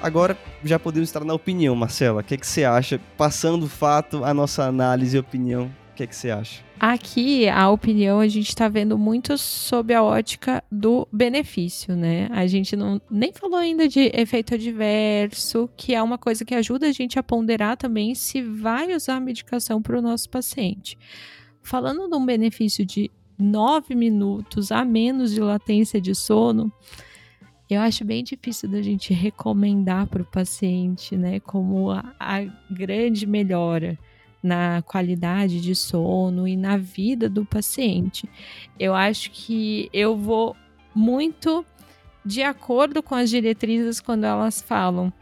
Agora 0.03 0.37
já 0.65 0.79
podemos 0.79 1.11
estar 1.11 1.25
na 1.25 1.35
opinião, 1.35 1.77
Marcela. 1.77 2.23
O 2.23 2.25
que, 2.25 2.35
é 2.35 2.37
que 2.37 2.47
você 2.47 2.65
acha? 2.65 2.99
Passando 3.19 3.65
o 3.65 3.69
fato, 3.69 4.25
a 4.25 4.33
nossa 4.33 4.65
análise 4.65 5.15
e 5.15 5.21
opinião, 5.21 5.71
o 5.93 5.95
que, 5.95 6.05
é 6.05 6.07
que 6.07 6.17
você 6.17 6.31
acha? 6.31 6.63
Aqui, 6.79 7.47
a 7.47 7.69
opinião, 7.69 8.21
a 8.21 8.27
gente 8.27 8.49
está 8.49 8.67
vendo 8.67 8.97
muito 8.97 9.37
sob 9.37 9.93
a 9.93 10.03
ótica 10.03 10.65
do 10.73 11.07
benefício, 11.13 11.95
né? 11.95 12.29
A 12.31 12.47
gente 12.47 12.75
não 12.75 12.99
nem 13.11 13.31
falou 13.31 13.59
ainda 13.59 13.87
de 13.87 14.11
efeito 14.15 14.55
adverso, 14.55 15.69
que 15.77 15.95
é 15.95 16.03
uma 16.03 16.17
coisa 16.17 16.43
que 16.43 16.55
ajuda 16.55 16.87
a 16.87 16.93
gente 16.93 17.19
a 17.19 17.23
ponderar 17.23 17.77
também 17.77 18.15
se 18.15 18.41
vai 18.41 18.95
usar 18.95 19.17
a 19.17 19.21
medicação 19.21 19.83
para 19.83 19.99
o 19.99 20.03
nosso 20.03 20.31
paciente. 20.31 20.97
Falando 21.63 22.09
de 22.09 22.17
um 22.17 22.25
benefício 22.25 22.87
de 22.87 23.11
9 23.39 23.95
minutos 23.95 24.73
a 24.73 24.83
menos 24.83 25.33
de 25.33 25.41
latência 25.41 26.01
de 26.01 26.15
sono, 26.15 26.73
eu 27.75 27.81
acho 27.81 28.05
bem 28.05 28.25
difícil 28.25 28.69
da 28.69 28.83
gente 28.83 29.13
recomendar 29.15 30.07
para 30.07 30.23
o 30.23 30.25
paciente, 30.25 31.17
né, 31.17 31.41
como 31.41 31.91
a, 31.91 32.15
a, 32.19 32.45
grande 32.71 33.27
melhora 33.27 33.99
na 34.43 34.83
qualidade 34.83 35.61
de 35.61 35.75
sono 35.75 36.49
e 36.49 36.57
na 36.57 36.77
vida 36.77 37.29
do 37.29 37.45
paciente. 37.45 38.29
Eu 38.79 38.95
acho 38.95 39.31
que 39.31 39.89
eu 39.93 40.17
vou 40.17 40.57
muito 40.95 41.65
de 42.25 42.43
acordo 42.43 43.03
com 43.03 43.15
as 43.15 43.31
diretrizes 43.31 44.01
quando 44.01 44.25
elas 44.25 44.61
falam 44.61 45.13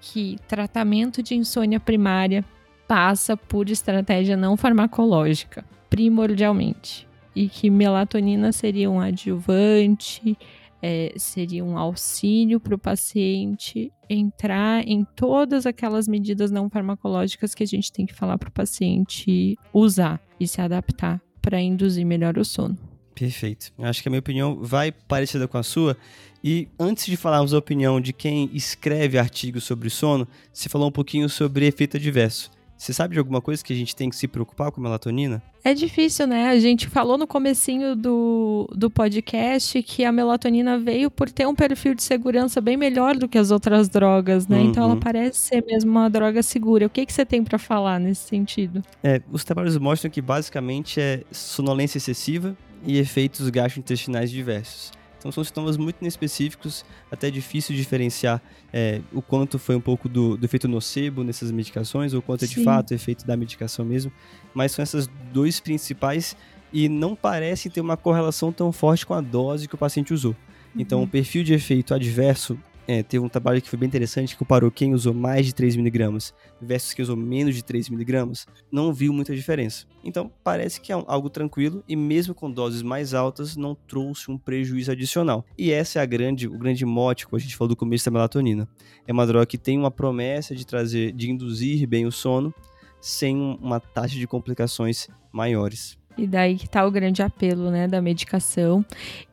que 0.00 0.36
tratamento 0.48 1.22
de 1.22 1.34
insônia 1.34 1.78
primária 1.78 2.44
passa 2.88 3.36
por 3.36 3.70
estratégia 3.70 4.36
não 4.36 4.56
farmacológica, 4.56 5.64
primordialmente, 5.88 7.06
e 7.34 7.48
que 7.48 7.70
melatonina 7.70 8.52
seria 8.52 8.90
um 8.90 9.00
adjuvante 9.00 10.36
é, 10.82 11.14
seria 11.16 11.64
um 11.64 11.78
auxílio 11.78 12.58
para 12.58 12.74
o 12.74 12.78
paciente 12.78 13.92
entrar 14.10 14.86
em 14.86 15.06
todas 15.16 15.64
aquelas 15.64 16.08
medidas 16.08 16.50
não 16.50 16.68
farmacológicas 16.68 17.54
que 17.54 17.62
a 17.62 17.66
gente 17.66 17.92
tem 17.92 18.04
que 18.04 18.12
falar 18.12 18.36
para 18.36 18.48
o 18.48 18.52
paciente 18.52 19.56
usar 19.72 20.20
e 20.40 20.48
se 20.48 20.60
adaptar 20.60 21.22
para 21.40 21.60
induzir 21.60 22.04
melhor 22.04 22.36
o 22.36 22.44
sono. 22.44 22.76
Perfeito. 23.14 23.72
Eu 23.78 23.86
acho 23.86 24.02
que 24.02 24.08
a 24.08 24.10
minha 24.10 24.20
opinião 24.20 24.58
vai 24.60 24.90
parecida 24.90 25.46
com 25.46 25.58
a 25.58 25.62
sua. 25.62 25.96
E 26.42 26.68
antes 26.78 27.06
de 27.06 27.16
falarmos 27.16 27.54
a 27.54 27.58
opinião 27.58 28.00
de 28.00 28.12
quem 28.12 28.50
escreve 28.52 29.18
artigos 29.18 29.64
sobre 29.64 29.88
sono, 29.88 30.26
você 30.52 30.68
falou 30.68 30.88
um 30.88 30.92
pouquinho 30.92 31.28
sobre 31.28 31.66
efeito 31.66 31.96
adverso. 31.96 32.50
Você 32.82 32.92
sabe 32.92 33.12
de 33.12 33.20
alguma 33.20 33.40
coisa 33.40 33.62
que 33.62 33.72
a 33.72 33.76
gente 33.76 33.94
tem 33.94 34.10
que 34.10 34.16
se 34.16 34.26
preocupar 34.26 34.72
com 34.72 34.80
a 34.80 34.82
melatonina? 34.82 35.40
É 35.62 35.72
difícil, 35.72 36.26
né? 36.26 36.48
A 36.48 36.58
gente 36.58 36.88
falou 36.88 37.16
no 37.16 37.28
comecinho 37.28 37.94
do, 37.94 38.68
do 38.74 38.90
podcast 38.90 39.80
que 39.84 40.04
a 40.04 40.10
melatonina 40.10 40.76
veio 40.80 41.08
por 41.08 41.30
ter 41.30 41.46
um 41.46 41.54
perfil 41.54 41.94
de 41.94 42.02
segurança 42.02 42.60
bem 42.60 42.76
melhor 42.76 43.16
do 43.16 43.28
que 43.28 43.38
as 43.38 43.52
outras 43.52 43.88
drogas, 43.88 44.48
né? 44.48 44.58
Uhum. 44.58 44.64
Então 44.64 44.82
ela 44.82 44.94
uhum. 44.94 44.98
parece 44.98 45.38
ser 45.38 45.64
mesmo 45.64 45.92
uma 45.92 46.10
droga 46.10 46.42
segura. 46.42 46.86
O 46.86 46.90
que, 46.90 47.06
que 47.06 47.12
você 47.12 47.24
tem 47.24 47.44
para 47.44 47.56
falar 47.56 48.00
nesse 48.00 48.28
sentido? 48.28 48.82
É, 49.00 49.22
os 49.30 49.44
trabalhos 49.44 49.78
mostram 49.78 50.10
que 50.10 50.20
basicamente 50.20 51.00
é 51.00 51.22
sonolência 51.30 51.98
excessiva 51.98 52.56
e 52.84 52.98
efeitos 52.98 53.48
gastrointestinais 53.48 54.28
diversos. 54.28 54.90
Então 55.22 55.30
são 55.30 55.44
sintomas 55.44 55.76
muito 55.76 56.00
inespecíficos, 56.00 56.84
até 57.10 57.30
difícil 57.30 57.76
diferenciar 57.76 58.42
é, 58.72 59.00
o 59.12 59.22
quanto 59.22 59.56
foi 59.56 59.76
um 59.76 59.80
pouco 59.80 60.08
do, 60.08 60.36
do, 60.36 60.44
efeito 60.44 60.66
nocebo 60.66 61.22
nessas 61.22 61.52
medicações, 61.52 62.12
ou 62.12 62.20
quanto 62.20 62.44
é 62.44 62.48
de 62.48 62.64
fato 62.64 62.92
efeito 62.92 63.24
da 63.24 63.36
medicação 63.36 63.84
mesmo. 63.84 64.10
Mas 64.52 64.72
são 64.72 64.82
essas 64.82 65.08
dois 65.32 65.60
principais 65.60 66.36
e 66.72 66.88
não 66.88 67.14
parece 67.14 67.70
ter 67.70 67.80
uma 67.80 67.96
correlação 67.96 68.50
tão 68.50 68.72
forte 68.72 69.06
com 69.06 69.14
a 69.14 69.20
dose 69.20 69.68
que 69.68 69.76
o 69.76 69.78
paciente 69.78 70.12
usou. 70.12 70.34
Então, 70.76 70.98
uhum. 70.98 71.04
o 71.04 71.08
perfil 71.08 71.44
de 71.44 71.54
efeito 71.54 71.94
adverso 71.94 72.58
é, 72.86 73.02
teve 73.02 73.24
um 73.24 73.28
trabalho 73.28 73.62
que 73.62 73.68
foi 73.68 73.78
bem 73.78 73.86
interessante 73.86 74.34
que 74.34 74.38
comparou 74.38 74.70
quem 74.70 74.94
usou 74.94 75.14
mais 75.14 75.46
de 75.46 75.52
3mg 75.52 76.32
versus 76.60 76.92
quem 76.92 77.02
usou 77.02 77.16
menos 77.16 77.54
de 77.54 77.62
3mg, 77.62 78.46
não 78.70 78.92
viu 78.92 79.12
muita 79.12 79.34
diferença. 79.34 79.86
Então, 80.04 80.30
parece 80.42 80.80
que 80.80 80.92
é 80.92 81.04
algo 81.06 81.30
tranquilo 81.30 81.82
e 81.88 81.94
mesmo 81.94 82.34
com 82.34 82.50
doses 82.50 82.82
mais 82.82 83.14
altas, 83.14 83.56
não 83.56 83.74
trouxe 83.74 84.30
um 84.30 84.38
prejuízo 84.38 84.90
adicional. 84.90 85.44
E 85.56 85.70
essa 85.70 86.00
é 86.00 86.02
a 86.02 86.06
grande, 86.06 86.48
o 86.48 86.58
grande 86.58 86.84
mote, 86.84 87.26
como 87.26 87.36
a 87.36 87.40
gente 87.40 87.56
falou 87.56 87.68
do 87.68 87.76
começo 87.76 88.04
da 88.04 88.10
melatonina. 88.10 88.68
É 89.06 89.12
uma 89.12 89.26
droga 89.26 89.46
que 89.46 89.58
tem 89.58 89.78
uma 89.78 89.90
promessa 89.90 90.54
de 90.54 90.66
trazer, 90.66 91.12
de 91.12 91.30
induzir 91.30 91.86
bem 91.86 92.06
o 92.06 92.12
sono, 92.12 92.52
sem 93.00 93.36
uma 93.60 93.80
taxa 93.80 94.16
de 94.16 94.26
complicações 94.26 95.08
maiores. 95.32 95.98
E 96.16 96.26
daí 96.26 96.56
que 96.56 96.68
tá 96.68 96.86
o 96.86 96.90
grande 96.90 97.22
apelo, 97.22 97.70
né, 97.70 97.88
da 97.88 98.00
medicação. 98.00 98.84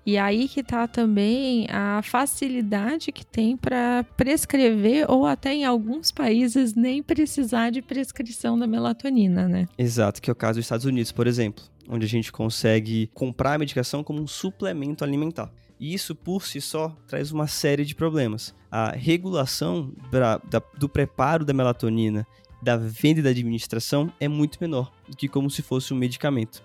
E 0.06 0.18
aí 0.18 0.48
que 0.48 0.64
tá 0.64 0.88
também 0.88 1.68
a 1.70 2.02
facilidade 2.02 3.12
que 3.12 3.26
tem 3.26 3.56
para 3.56 4.06
prescrever 4.18 5.10
ou 5.10 5.26
até 5.26 5.54
em 5.54 5.66
alguns 5.66 6.12
países 6.12 6.74
nem 6.74 7.04
precisar 7.04 7.70
de 7.70 7.82
prescrição 7.82 8.58
da 8.58 8.66
melatonina, 8.66 9.48
né? 9.48 9.68
Exato, 9.78 10.22
que 10.22 10.30
é 10.30 10.34
o 10.34 10.36
caso 10.36 10.58
dos 10.58 10.66
Estados 10.66 10.86
Unidos, 10.86 11.12
por 11.12 11.28
exemplo, 11.28 11.64
onde 11.88 12.06
a 12.06 12.10
gente 12.10 12.32
consegue 12.32 13.10
comprar 13.14 13.54
a 13.54 13.58
medicação 13.60 14.04
como 14.04 14.22
um 14.22 14.28
suplemento 14.28 15.04
alimentar. 15.04 15.52
E 15.80 15.94
isso 15.94 16.14
por 16.14 16.46
si 16.46 16.60
só 16.60 16.90
traz 17.08 17.32
uma 17.32 17.48
série 17.48 17.86
de 17.86 17.96
problemas. 17.96 18.54
A 18.70 18.92
regulação 18.92 19.94
pra, 20.12 20.42
da, 20.50 20.62
do 20.78 20.90
preparo 20.90 21.46
da 21.46 21.54
melatonina 21.54 22.28
da 22.62 22.78
venda 22.78 23.20
e 23.20 23.24
da 23.24 23.30
administração 23.30 24.12
é 24.20 24.28
muito 24.28 24.58
menor 24.60 24.92
do 25.08 25.16
que 25.16 25.28
como 25.28 25.50
se 25.50 25.62
fosse 25.62 25.94
um 25.94 25.98
medicamento. 25.98 26.64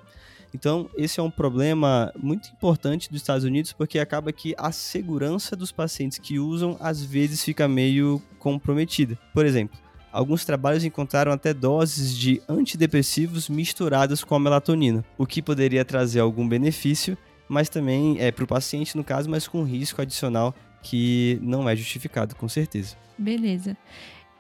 Então, 0.55 0.89
esse 0.97 1.19
é 1.19 1.23
um 1.23 1.31
problema 1.31 2.13
muito 2.17 2.49
importante 2.51 3.11
dos 3.11 3.21
Estados 3.21 3.43
Unidos, 3.45 3.73
porque 3.73 3.99
acaba 3.99 4.33
que 4.33 4.55
a 4.57 4.71
segurança 4.71 5.57
dos 5.57 5.73
pacientes 5.73 6.17
que 6.17 6.39
usam 6.39 6.77
às 6.79 7.03
vezes 7.03 7.43
fica 7.43 7.67
meio 7.67 8.23
comprometida. 8.39 9.19
Por 9.35 9.45
exemplo, 9.45 9.77
alguns 10.13 10.45
trabalhos 10.45 10.85
encontraram 10.85 11.33
até 11.33 11.53
doses 11.53 12.17
de 12.17 12.41
antidepressivos 12.49 13.49
misturadas 13.49 14.23
com 14.23 14.37
a 14.37 14.39
melatonina, 14.39 15.05
o 15.19 15.27
que 15.27 15.43
poderia 15.43 15.85
trazer 15.85 16.21
algum 16.21 16.49
benefício, 16.49 17.19
mas 17.49 17.69
também 17.69 18.21
é 18.21 18.31
para 18.31 18.45
o 18.45 18.47
paciente 18.47 18.97
no 18.97 19.03
caso, 19.03 19.29
mas 19.29 19.49
com 19.49 19.65
risco 19.65 20.01
adicional 20.01 20.55
que 20.85 21.37
não 21.43 21.69
é 21.69 21.75
justificado, 21.75 22.37
com 22.37 22.49
certeza. 22.49 22.97
Beleza. 23.19 23.77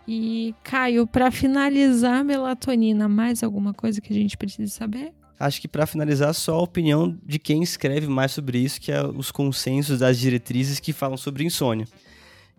E 0.06 0.54
Caio, 0.62 1.06
para 1.06 1.30
finalizar 1.30 2.20
a 2.20 2.24
melatonina, 2.24 3.08
mais 3.08 3.42
alguma 3.42 3.74
coisa 3.74 4.00
que 4.00 4.12
a 4.12 4.16
gente 4.16 4.36
precisa 4.36 4.70
saber? 4.70 5.12
Acho 5.38 5.60
que 5.60 5.68
para 5.68 5.86
finalizar, 5.86 6.32
só 6.34 6.56
a 6.56 6.62
opinião 6.62 7.18
de 7.24 7.38
quem 7.38 7.62
escreve 7.62 8.06
mais 8.06 8.32
sobre 8.32 8.58
isso, 8.58 8.80
que 8.80 8.92
é 8.92 9.04
os 9.04 9.30
consensos 9.30 9.98
das 10.00 10.18
diretrizes 10.18 10.80
que 10.80 10.92
falam 10.92 11.16
sobre 11.16 11.44
insônia. 11.44 11.86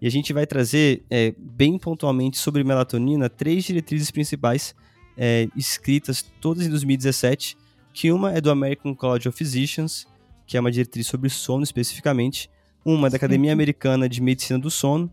E 0.01 0.07
a 0.07 0.11
gente 0.11 0.33
vai 0.33 0.45
trazer, 0.45 1.03
é, 1.09 1.33
bem 1.37 1.77
pontualmente, 1.77 2.37
sobre 2.37 2.63
melatonina, 2.63 3.29
três 3.29 3.63
diretrizes 3.63 4.11
principais 4.11 4.75
é, 5.17 5.47
escritas 5.55 6.23
todas 6.41 6.65
em 6.65 6.69
2017, 6.69 7.57
que 7.93 8.11
uma 8.11 8.33
é 8.33 8.41
do 8.41 8.51
American 8.51 8.93
College 8.93 9.29
of 9.29 9.37
Physicians, 9.37 10.05
que 10.45 10.57
é 10.57 10.59
uma 10.59 10.71
diretriz 10.71 11.07
sobre 11.07 11.29
sono 11.29 11.63
especificamente, 11.63 12.49
uma 12.83 13.07
é 13.07 13.09
da 13.09 13.17
Academia 13.17 13.53
Americana 13.53 14.07
de 14.07 14.21
Medicina 14.21 14.59
do 14.59 14.69
Sono, 14.69 15.09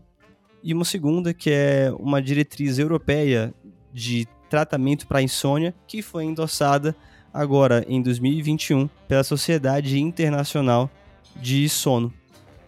e 0.61 0.73
uma 0.73 0.85
segunda 0.85 1.33
que 1.33 1.49
é 1.49 1.93
uma 1.97 2.21
diretriz 2.21 2.77
europeia 2.77 3.53
de 3.93 4.27
tratamento 4.49 5.07
para 5.07 5.21
insônia, 5.21 5.73
que 5.87 6.01
foi 6.01 6.25
endossada 6.25 6.95
agora 7.33 7.83
em 7.87 8.01
2021 8.01 8.87
pela 9.07 9.23
Sociedade 9.23 9.99
Internacional 9.99 10.89
de 11.35 11.67
Sono. 11.67 12.13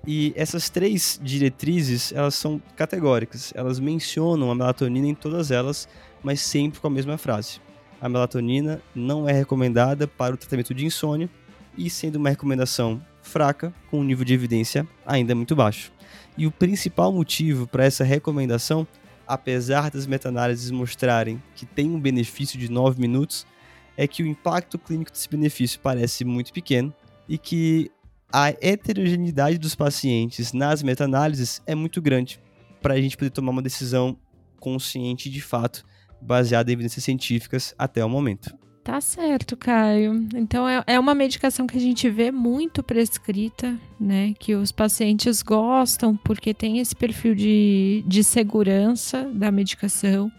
E 0.07 0.33
essas 0.35 0.69
três 0.69 1.19
diretrizes, 1.21 2.11
elas 2.11 2.35
são 2.35 2.61
categóricas. 2.75 3.51
Elas 3.55 3.79
mencionam 3.79 4.51
a 4.51 4.55
melatonina 4.55 5.07
em 5.07 5.15
todas 5.15 5.51
elas, 5.51 5.87
mas 6.23 6.41
sempre 6.41 6.79
com 6.79 6.87
a 6.87 6.91
mesma 6.91 7.17
frase. 7.17 7.59
A 7.99 8.09
melatonina 8.09 8.81
não 8.93 9.27
é 9.27 9.33
recomendada 9.33 10.07
para 10.07 10.35
o 10.35 10.37
tratamento 10.37 10.73
de 10.73 10.85
insônia 10.85 11.29
e 11.77 11.89
sendo 11.89 12.17
uma 12.17 12.29
recomendação 12.29 13.01
fraca, 13.21 13.73
com 13.89 13.99
um 13.99 14.03
nível 14.03 14.23
de 14.23 14.33
evidência 14.33 14.87
ainda 15.05 15.33
muito 15.33 15.55
baixo. 15.55 15.91
E 16.37 16.45
o 16.45 16.51
principal 16.51 17.11
motivo 17.11 17.65
para 17.65 17.85
essa 17.85 18.03
recomendação, 18.03 18.87
apesar 19.27 19.89
das 19.89 20.05
meta-análises 20.05 20.69
mostrarem 20.69 21.41
que 21.55 21.65
tem 21.65 21.89
um 21.89 21.99
benefício 21.99 22.59
de 22.59 22.69
9 22.69 23.01
minutos, 23.01 23.47
é 23.97 24.07
que 24.07 24.23
o 24.23 24.27
impacto 24.27 24.77
clínico 24.77 25.11
desse 25.11 25.29
benefício 25.29 25.79
parece 25.79 26.25
muito 26.25 26.51
pequeno 26.51 26.93
e 27.27 27.37
que 27.37 27.91
a 28.31 28.49
heterogeneidade 28.49 29.57
dos 29.57 29.75
pacientes 29.75 30.51
nas 30.51 30.83
meta-análises 30.83 31.61
é 31.65 31.73
muito 31.73 32.01
grande 32.01 32.39
para 32.81 32.95
a 32.95 33.01
gente 33.01 33.17
poder 33.17 33.31
tomar 33.31 33.51
uma 33.51 33.61
decisão 33.61 34.17
consciente 34.59 35.29
de 35.29 35.41
fato, 35.41 35.85
baseada 36.21 36.71
em 36.71 36.73
evidências 36.73 37.03
científicas 37.03 37.73
até 37.77 38.03
o 38.03 38.09
momento. 38.09 38.55
Tá 38.83 39.01
certo, 39.01 39.57
Caio. 39.57 40.27
Então 40.35 40.69
é, 40.69 40.83
é 40.85 40.99
uma 40.99 41.15
medicação 41.15 41.65
que 41.65 41.75
a 41.75 41.81
gente 41.81 42.07
vê 42.07 42.31
muito 42.31 42.83
prescrita, 42.83 43.75
né? 43.99 44.35
Que 44.37 44.53
os 44.53 44.71
pacientes 44.71 45.41
gostam 45.41 46.15
porque 46.15 46.53
tem 46.53 46.77
esse 46.77 46.95
perfil 46.95 47.33
de, 47.33 48.03
de 48.05 48.23
segurança 48.23 49.23
da 49.33 49.49
medicação, 49.49 50.31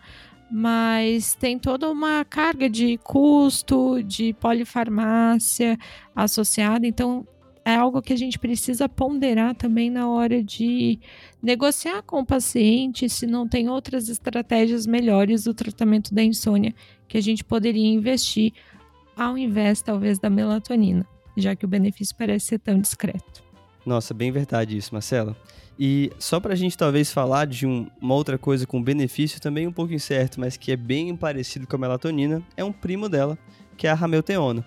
mas 0.51 1.35
tem 1.35 1.59
toda 1.59 1.91
uma 1.91 2.25
carga 2.25 2.69
de 2.71 2.99
custo, 2.99 4.03
de 4.03 4.33
polifarmácia 4.35 5.79
associada. 6.15 6.87
Então 6.87 7.27
é 7.65 7.75
algo 7.75 8.01
que 8.01 8.13
a 8.13 8.17
gente 8.17 8.39
precisa 8.39 8.89
ponderar 8.89 9.55
também 9.55 9.91
na 9.91 10.09
hora 10.09 10.43
de 10.43 11.01
negociar 11.43 12.03
com 12.03 12.21
o 12.21 12.27
paciente 12.27 13.09
se 13.09 13.27
não 13.27 13.49
tem 13.49 13.69
outras 13.69 14.09
estratégias 14.09 14.87
melhores 14.87 15.45
do 15.45 15.53
tratamento 15.53 16.15
da 16.15 16.23
insônia 16.23 16.73
que 17.09 17.19
a 17.19 17.21
gente 17.21 17.43
poderia 17.43 17.89
investir 17.89 18.53
ao 19.17 19.37
invés, 19.37 19.81
talvez, 19.81 20.19
da 20.19 20.29
melatonina, 20.29 21.07
já 21.37 21.57
que 21.57 21.65
o 21.65 21.69
benefício 21.69 22.15
parece 22.17 22.47
ser 22.47 22.59
tão 22.59 22.79
discreto. 22.79 23.46
Nossa, 23.87 24.13
bem 24.13 24.33
verdade 24.33 24.77
isso, 24.77 24.93
Marcela. 24.93 25.37
E 25.79 26.11
só 26.19 26.41
para 26.41 26.53
a 26.53 26.57
gente 26.57 26.77
talvez 26.77 27.13
falar 27.13 27.47
de 27.47 27.67
um, 27.67 27.89
uma 28.01 28.15
outra 28.15 28.37
coisa 28.37 28.67
com 28.67 28.83
benefício 28.83 29.41
também 29.41 29.67
um 29.67 29.73
pouco 29.73 29.95
incerto, 29.95 30.41
mas 30.41 30.57
que 30.57 30.73
é 30.73 30.77
bem 30.77 31.15
parecido 31.17 31.67
com 31.67 31.77
a 31.77 31.79
melatonina, 31.79 32.43
é 32.57 32.65
um 32.65 32.73
primo 32.73 33.09
dela, 33.09 33.39
que 33.77 33.87
é 33.87 33.91
a 33.91 33.95
ramelteona 33.95 34.67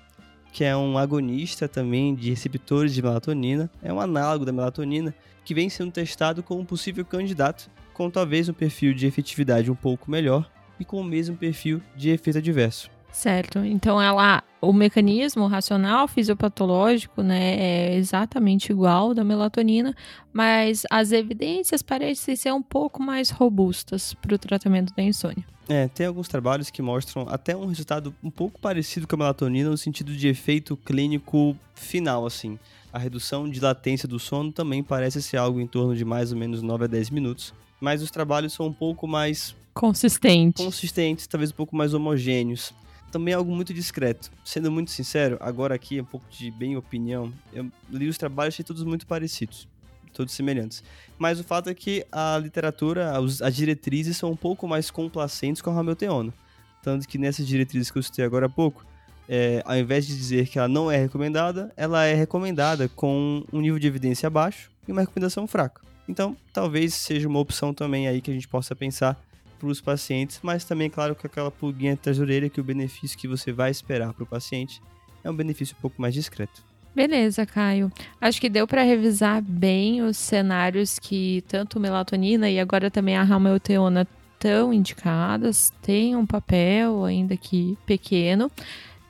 que 0.51 0.63
é 0.63 0.75
um 0.75 0.97
agonista 0.97 1.67
também 1.67 2.15
de 2.15 2.29
receptores 2.29 2.93
de 2.93 3.01
melatonina, 3.01 3.69
é 3.81 3.93
um 3.93 3.99
análogo 3.99 4.45
da 4.45 4.51
melatonina, 4.51 5.13
que 5.45 5.53
vem 5.53 5.69
sendo 5.69 5.91
testado 5.91 6.43
como 6.43 6.61
um 6.61 6.65
possível 6.65 7.05
candidato 7.05 7.69
com 7.93 8.09
talvez 8.09 8.49
um 8.49 8.53
perfil 8.53 8.93
de 8.93 9.05
efetividade 9.05 9.69
um 9.69 9.75
pouco 9.75 10.09
melhor 10.09 10.49
e 10.79 10.85
com 10.85 10.99
o 10.99 11.03
mesmo 11.03 11.35
perfil 11.35 11.81
de 11.95 12.09
efeito 12.09 12.37
adverso. 12.37 12.89
Certo. 13.11 13.59
Então 13.59 14.01
ela, 14.01 14.43
o 14.61 14.71
mecanismo 14.71 15.47
racional 15.47 16.07
fisiopatológico, 16.07 17.21
né, 17.21 17.55
é 17.59 17.95
exatamente 17.95 18.71
igual 18.71 19.13
da 19.13 19.23
melatonina, 19.23 19.95
mas 20.31 20.83
as 20.89 21.11
evidências 21.11 21.81
parecem 21.81 22.35
ser 22.35 22.53
um 22.53 22.61
pouco 22.61 23.01
mais 23.01 23.29
robustas 23.29 24.13
para 24.13 24.35
o 24.35 24.37
tratamento 24.37 24.93
da 24.95 25.03
insônia. 25.03 25.43
É, 25.67 25.87
tem 25.87 26.07
alguns 26.07 26.27
trabalhos 26.27 26.71
que 26.71 26.81
mostram 26.81 27.27
até 27.29 27.55
um 27.55 27.67
resultado 27.67 28.13
um 28.23 28.31
pouco 28.31 28.59
parecido 28.59 29.07
com 29.07 29.15
a 29.15 29.19
melatonina 29.19 29.69
no 29.69 29.77
sentido 29.77 30.15
de 30.15 30.27
efeito 30.27 30.75
clínico 30.75 31.55
final, 31.75 32.25
assim. 32.25 32.57
A 32.91 32.97
redução 32.97 33.47
de 33.47 33.59
latência 33.59 34.07
do 34.07 34.17
sono 34.17 34.51
também 34.51 34.81
parece 34.81 35.21
ser 35.21 35.37
algo 35.37 35.59
em 35.59 35.67
torno 35.67 35.95
de 35.95 36.03
mais 36.03 36.31
ou 36.31 36.39
menos 36.39 36.63
9 36.63 36.85
a 36.85 36.87
10 36.87 37.11
minutos, 37.11 37.53
mas 37.79 38.01
os 38.01 38.09
trabalhos 38.09 38.53
são 38.53 38.65
um 38.65 38.73
pouco 38.73 39.07
mais 39.07 39.55
consistentes, 39.75 40.65
consistentes, 40.65 41.27
talvez 41.27 41.51
um 41.51 41.55
pouco 41.55 41.75
mais 41.75 41.93
homogêneos. 41.93 42.73
Também 43.11 43.33
é 43.33 43.37
algo 43.37 43.55
muito 43.55 43.73
discreto. 43.73 44.31
Sendo 44.43 44.71
muito 44.71 44.91
sincero, 44.91 45.37
agora 45.39 45.75
aqui 45.75 45.99
um 45.99 46.05
pouco 46.05 46.25
de 46.29 46.51
bem 46.51 46.77
opinião, 46.77 47.33
eu 47.51 47.71
li 47.89 48.07
os 48.07 48.17
trabalhos 48.17 48.53
e 48.53 48.55
achei 48.55 48.65
todos 48.65 48.83
muito 48.83 49.07
parecidos 49.07 49.67
todos 50.13 50.33
semelhantes. 50.33 50.83
Mas 51.17 51.39
o 51.39 51.43
fato 51.43 51.69
é 51.69 51.73
que 51.73 52.05
a 52.11 52.37
literatura, 52.37 53.13
as 53.17 53.55
diretrizes 53.55 54.17
são 54.17 54.31
um 54.31 54.35
pouco 54.35 54.67
mais 54.67 54.91
complacentes 54.91 55.61
com 55.61 55.69
a 55.69 55.79
Hamiltoniana. 55.79 56.33
Tanto 56.81 57.07
que 57.07 57.17
nessas 57.17 57.47
diretrizes 57.47 57.91
que 57.91 57.97
eu 57.97 58.03
citei 58.03 58.25
agora 58.25 58.47
há 58.47 58.49
pouco, 58.49 58.85
é, 59.27 59.61
ao 59.65 59.77
invés 59.77 60.07
de 60.07 60.15
dizer 60.15 60.47
que 60.47 60.57
ela 60.57 60.67
não 60.67 60.89
é 60.89 60.97
recomendada, 60.97 61.71
ela 61.77 62.05
é 62.05 62.13
recomendada 62.13 62.89
com 62.89 63.43
um 63.51 63.61
nível 63.61 63.79
de 63.79 63.87
evidência 63.87 64.29
baixo 64.29 64.71
e 64.87 64.91
uma 64.91 65.01
recomendação 65.01 65.47
fraca. 65.47 65.81
Então, 66.07 66.35
talvez 66.51 66.93
seja 66.93 67.27
uma 67.27 67.39
opção 67.39 67.73
também 67.73 68.07
aí 68.07 68.21
que 68.21 68.31
a 68.31 68.33
gente 68.33 68.47
possa 68.47 68.75
pensar 68.75 69.21
para 69.59 69.67
os 69.67 69.81
pacientes, 69.81 70.39
mas 70.41 70.63
também, 70.63 70.89
claro, 70.89 71.15
com 71.15 71.27
aquela 71.27 71.51
pulguinha 71.51 71.93
atrás 71.93 72.17
da 72.17 72.23
orelha 72.23 72.49
que 72.49 72.61
o 72.61 72.63
benefício 72.63 73.17
que 73.17 73.27
você 73.27 73.51
vai 73.51 73.69
esperar 73.69 74.13
para 74.13 74.23
o 74.23 74.27
paciente 74.27 74.81
é 75.23 75.29
um 75.29 75.35
benefício 75.35 75.75
um 75.77 75.81
pouco 75.81 76.01
mais 76.01 76.13
discreto. 76.13 76.63
Beleza, 76.95 77.45
Caio. 77.45 77.91
Acho 78.19 78.41
que 78.41 78.49
deu 78.49 78.67
para 78.67 78.81
revisar 78.83 79.41
bem 79.41 80.01
os 80.01 80.17
cenários 80.17 80.97
que 80.97 81.43
tanto 81.47 81.79
melatonina 81.79 82.49
e 82.49 82.59
agora 82.59 82.89
também 82.89 83.15
a 83.15 83.23
ramelteona 83.23 84.07
estão 84.33 84.73
indicadas, 84.73 85.71
tem 85.81 86.15
um 86.15 86.25
papel 86.25 87.03
ainda 87.03 87.35
que 87.35 87.77
pequeno, 87.85 88.49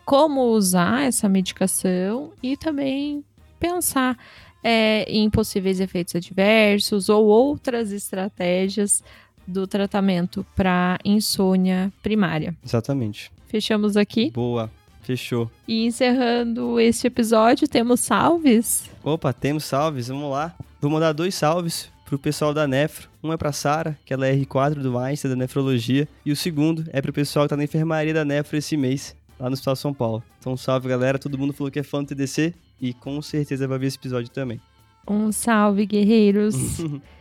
como 0.03 0.41
usar 0.41 1.03
essa 1.03 1.29
medicação 1.29 2.33
e 2.41 2.57
também 2.57 3.23
pensar 3.59 4.17
é, 4.63 5.03
em 5.03 5.29
possíveis 5.29 5.79
efeitos 5.79 6.15
adversos 6.15 7.09
ou 7.09 7.27
outras 7.27 7.91
estratégias 7.91 9.03
do 9.49 9.67
tratamento 9.67 10.45
para 10.55 10.97
insônia 11.03 11.91
primária. 12.01 12.55
Exatamente. 12.63 13.31
Fechamos 13.47 13.97
aqui? 13.97 14.31
Boa. 14.31 14.69
Fechou. 15.01 15.49
E 15.67 15.85
encerrando 15.85 16.79
este 16.79 17.07
episódio, 17.07 17.67
temos 17.67 17.99
salves? 17.99 18.89
Opa, 19.03 19.33
temos 19.33 19.65
salves, 19.65 20.07
vamos 20.07 20.29
lá. 20.29 20.55
Vou 20.79 20.91
mandar 20.91 21.13
dois 21.13 21.33
salves 21.33 21.89
pro 22.05 22.19
pessoal 22.19 22.53
da 22.53 22.67
Nefro. 22.67 23.09
Um 23.23 23.33
é 23.33 23.37
pra 23.37 23.51
Sara, 23.51 23.97
que 24.05 24.13
ela 24.13 24.27
é 24.27 24.35
R4 24.35 24.75
do 24.75 24.91
Master 24.91 25.29
da 25.29 25.35
Nefrologia, 25.35 26.07
e 26.25 26.31
o 26.31 26.35
segundo 26.35 26.85
é 26.93 27.01
pro 27.01 27.11
pessoal 27.11 27.45
que 27.45 27.49
tá 27.49 27.57
na 27.57 27.63
enfermaria 27.63 28.13
da 28.13 28.23
Nefro 28.23 28.57
esse 28.57 28.77
mês, 28.77 29.15
lá 29.39 29.47
no 29.49 29.53
Hospital 29.53 29.75
São 29.75 29.93
Paulo. 29.93 30.23
Então, 30.39 30.55
salve 30.55 30.87
galera, 30.87 31.19
todo 31.19 31.37
mundo 31.37 31.53
falou 31.53 31.71
que 31.71 31.79
é 31.79 31.83
fã 31.83 32.03
do 32.03 32.07
TDC 32.07 32.53
e 32.79 32.93
com 32.93 33.21
certeza 33.21 33.67
vai 33.67 33.77
ver 33.77 33.87
esse 33.87 33.97
episódio 33.97 34.29
também. 34.29 34.59
Um 35.07 35.31
salve, 35.31 35.85
guerreiros. 35.85 36.55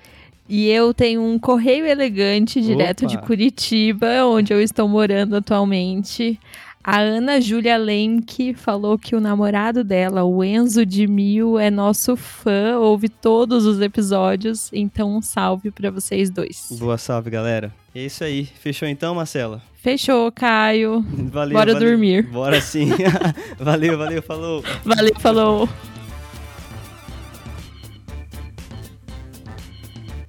E 0.49 0.69
eu 0.69 0.95
tenho 0.95 1.23
um 1.23 1.39
correio 1.39 1.85
elegante 1.85 2.61
direto 2.61 3.05
Opa. 3.05 3.15
de 3.15 3.19
Curitiba, 3.19 4.25
onde 4.25 4.53
eu 4.53 4.63
estou 4.63 4.89
morando 4.89 5.37
atualmente. 5.37 6.41
A 6.83 7.01
Ana 7.01 7.39
Júlia 7.39 7.77
Lenk 7.77 8.55
falou 8.55 8.99
que 8.99 9.15
o 9.15 9.21
namorado 9.21 9.85
dela, 9.85 10.25
o 10.25 10.43
Enzo 10.43 10.87
de 10.87 11.07
Mil, 11.07 11.59
é 11.59 11.71
nosso 11.71 12.17
fã, 12.17 12.79
ouve 12.79 13.11
todos 13.11 13.67
os 13.67 13.79
episódios, 13.83 14.71
então 14.73 15.15
um 15.15 15.21
salve 15.21 15.71
para 15.71 15.91
vocês 15.91 16.31
dois. 16.31 16.69
Boa 16.79 16.97
salve, 16.97 17.29
galera. 17.29 17.75
É 17.95 18.01
isso 18.01 18.25
aí. 18.25 18.47
Fechou 18.47 18.89
então, 18.89 19.15
Marcela? 19.15 19.61
Fechou, 19.83 20.33
Caio. 20.33 21.05
Valeu. 21.31 21.59
Bora 21.59 21.75
valeu. 21.75 21.91
dormir. 21.91 22.23
Bora 22.23 22.59
sim. 22.61 22.89
valeu, 23.61 23.99
valeu, 23.99 24.23
falou. 24.23 24.65
Valeu, 24.83 25.15
falou. 25.21 25.69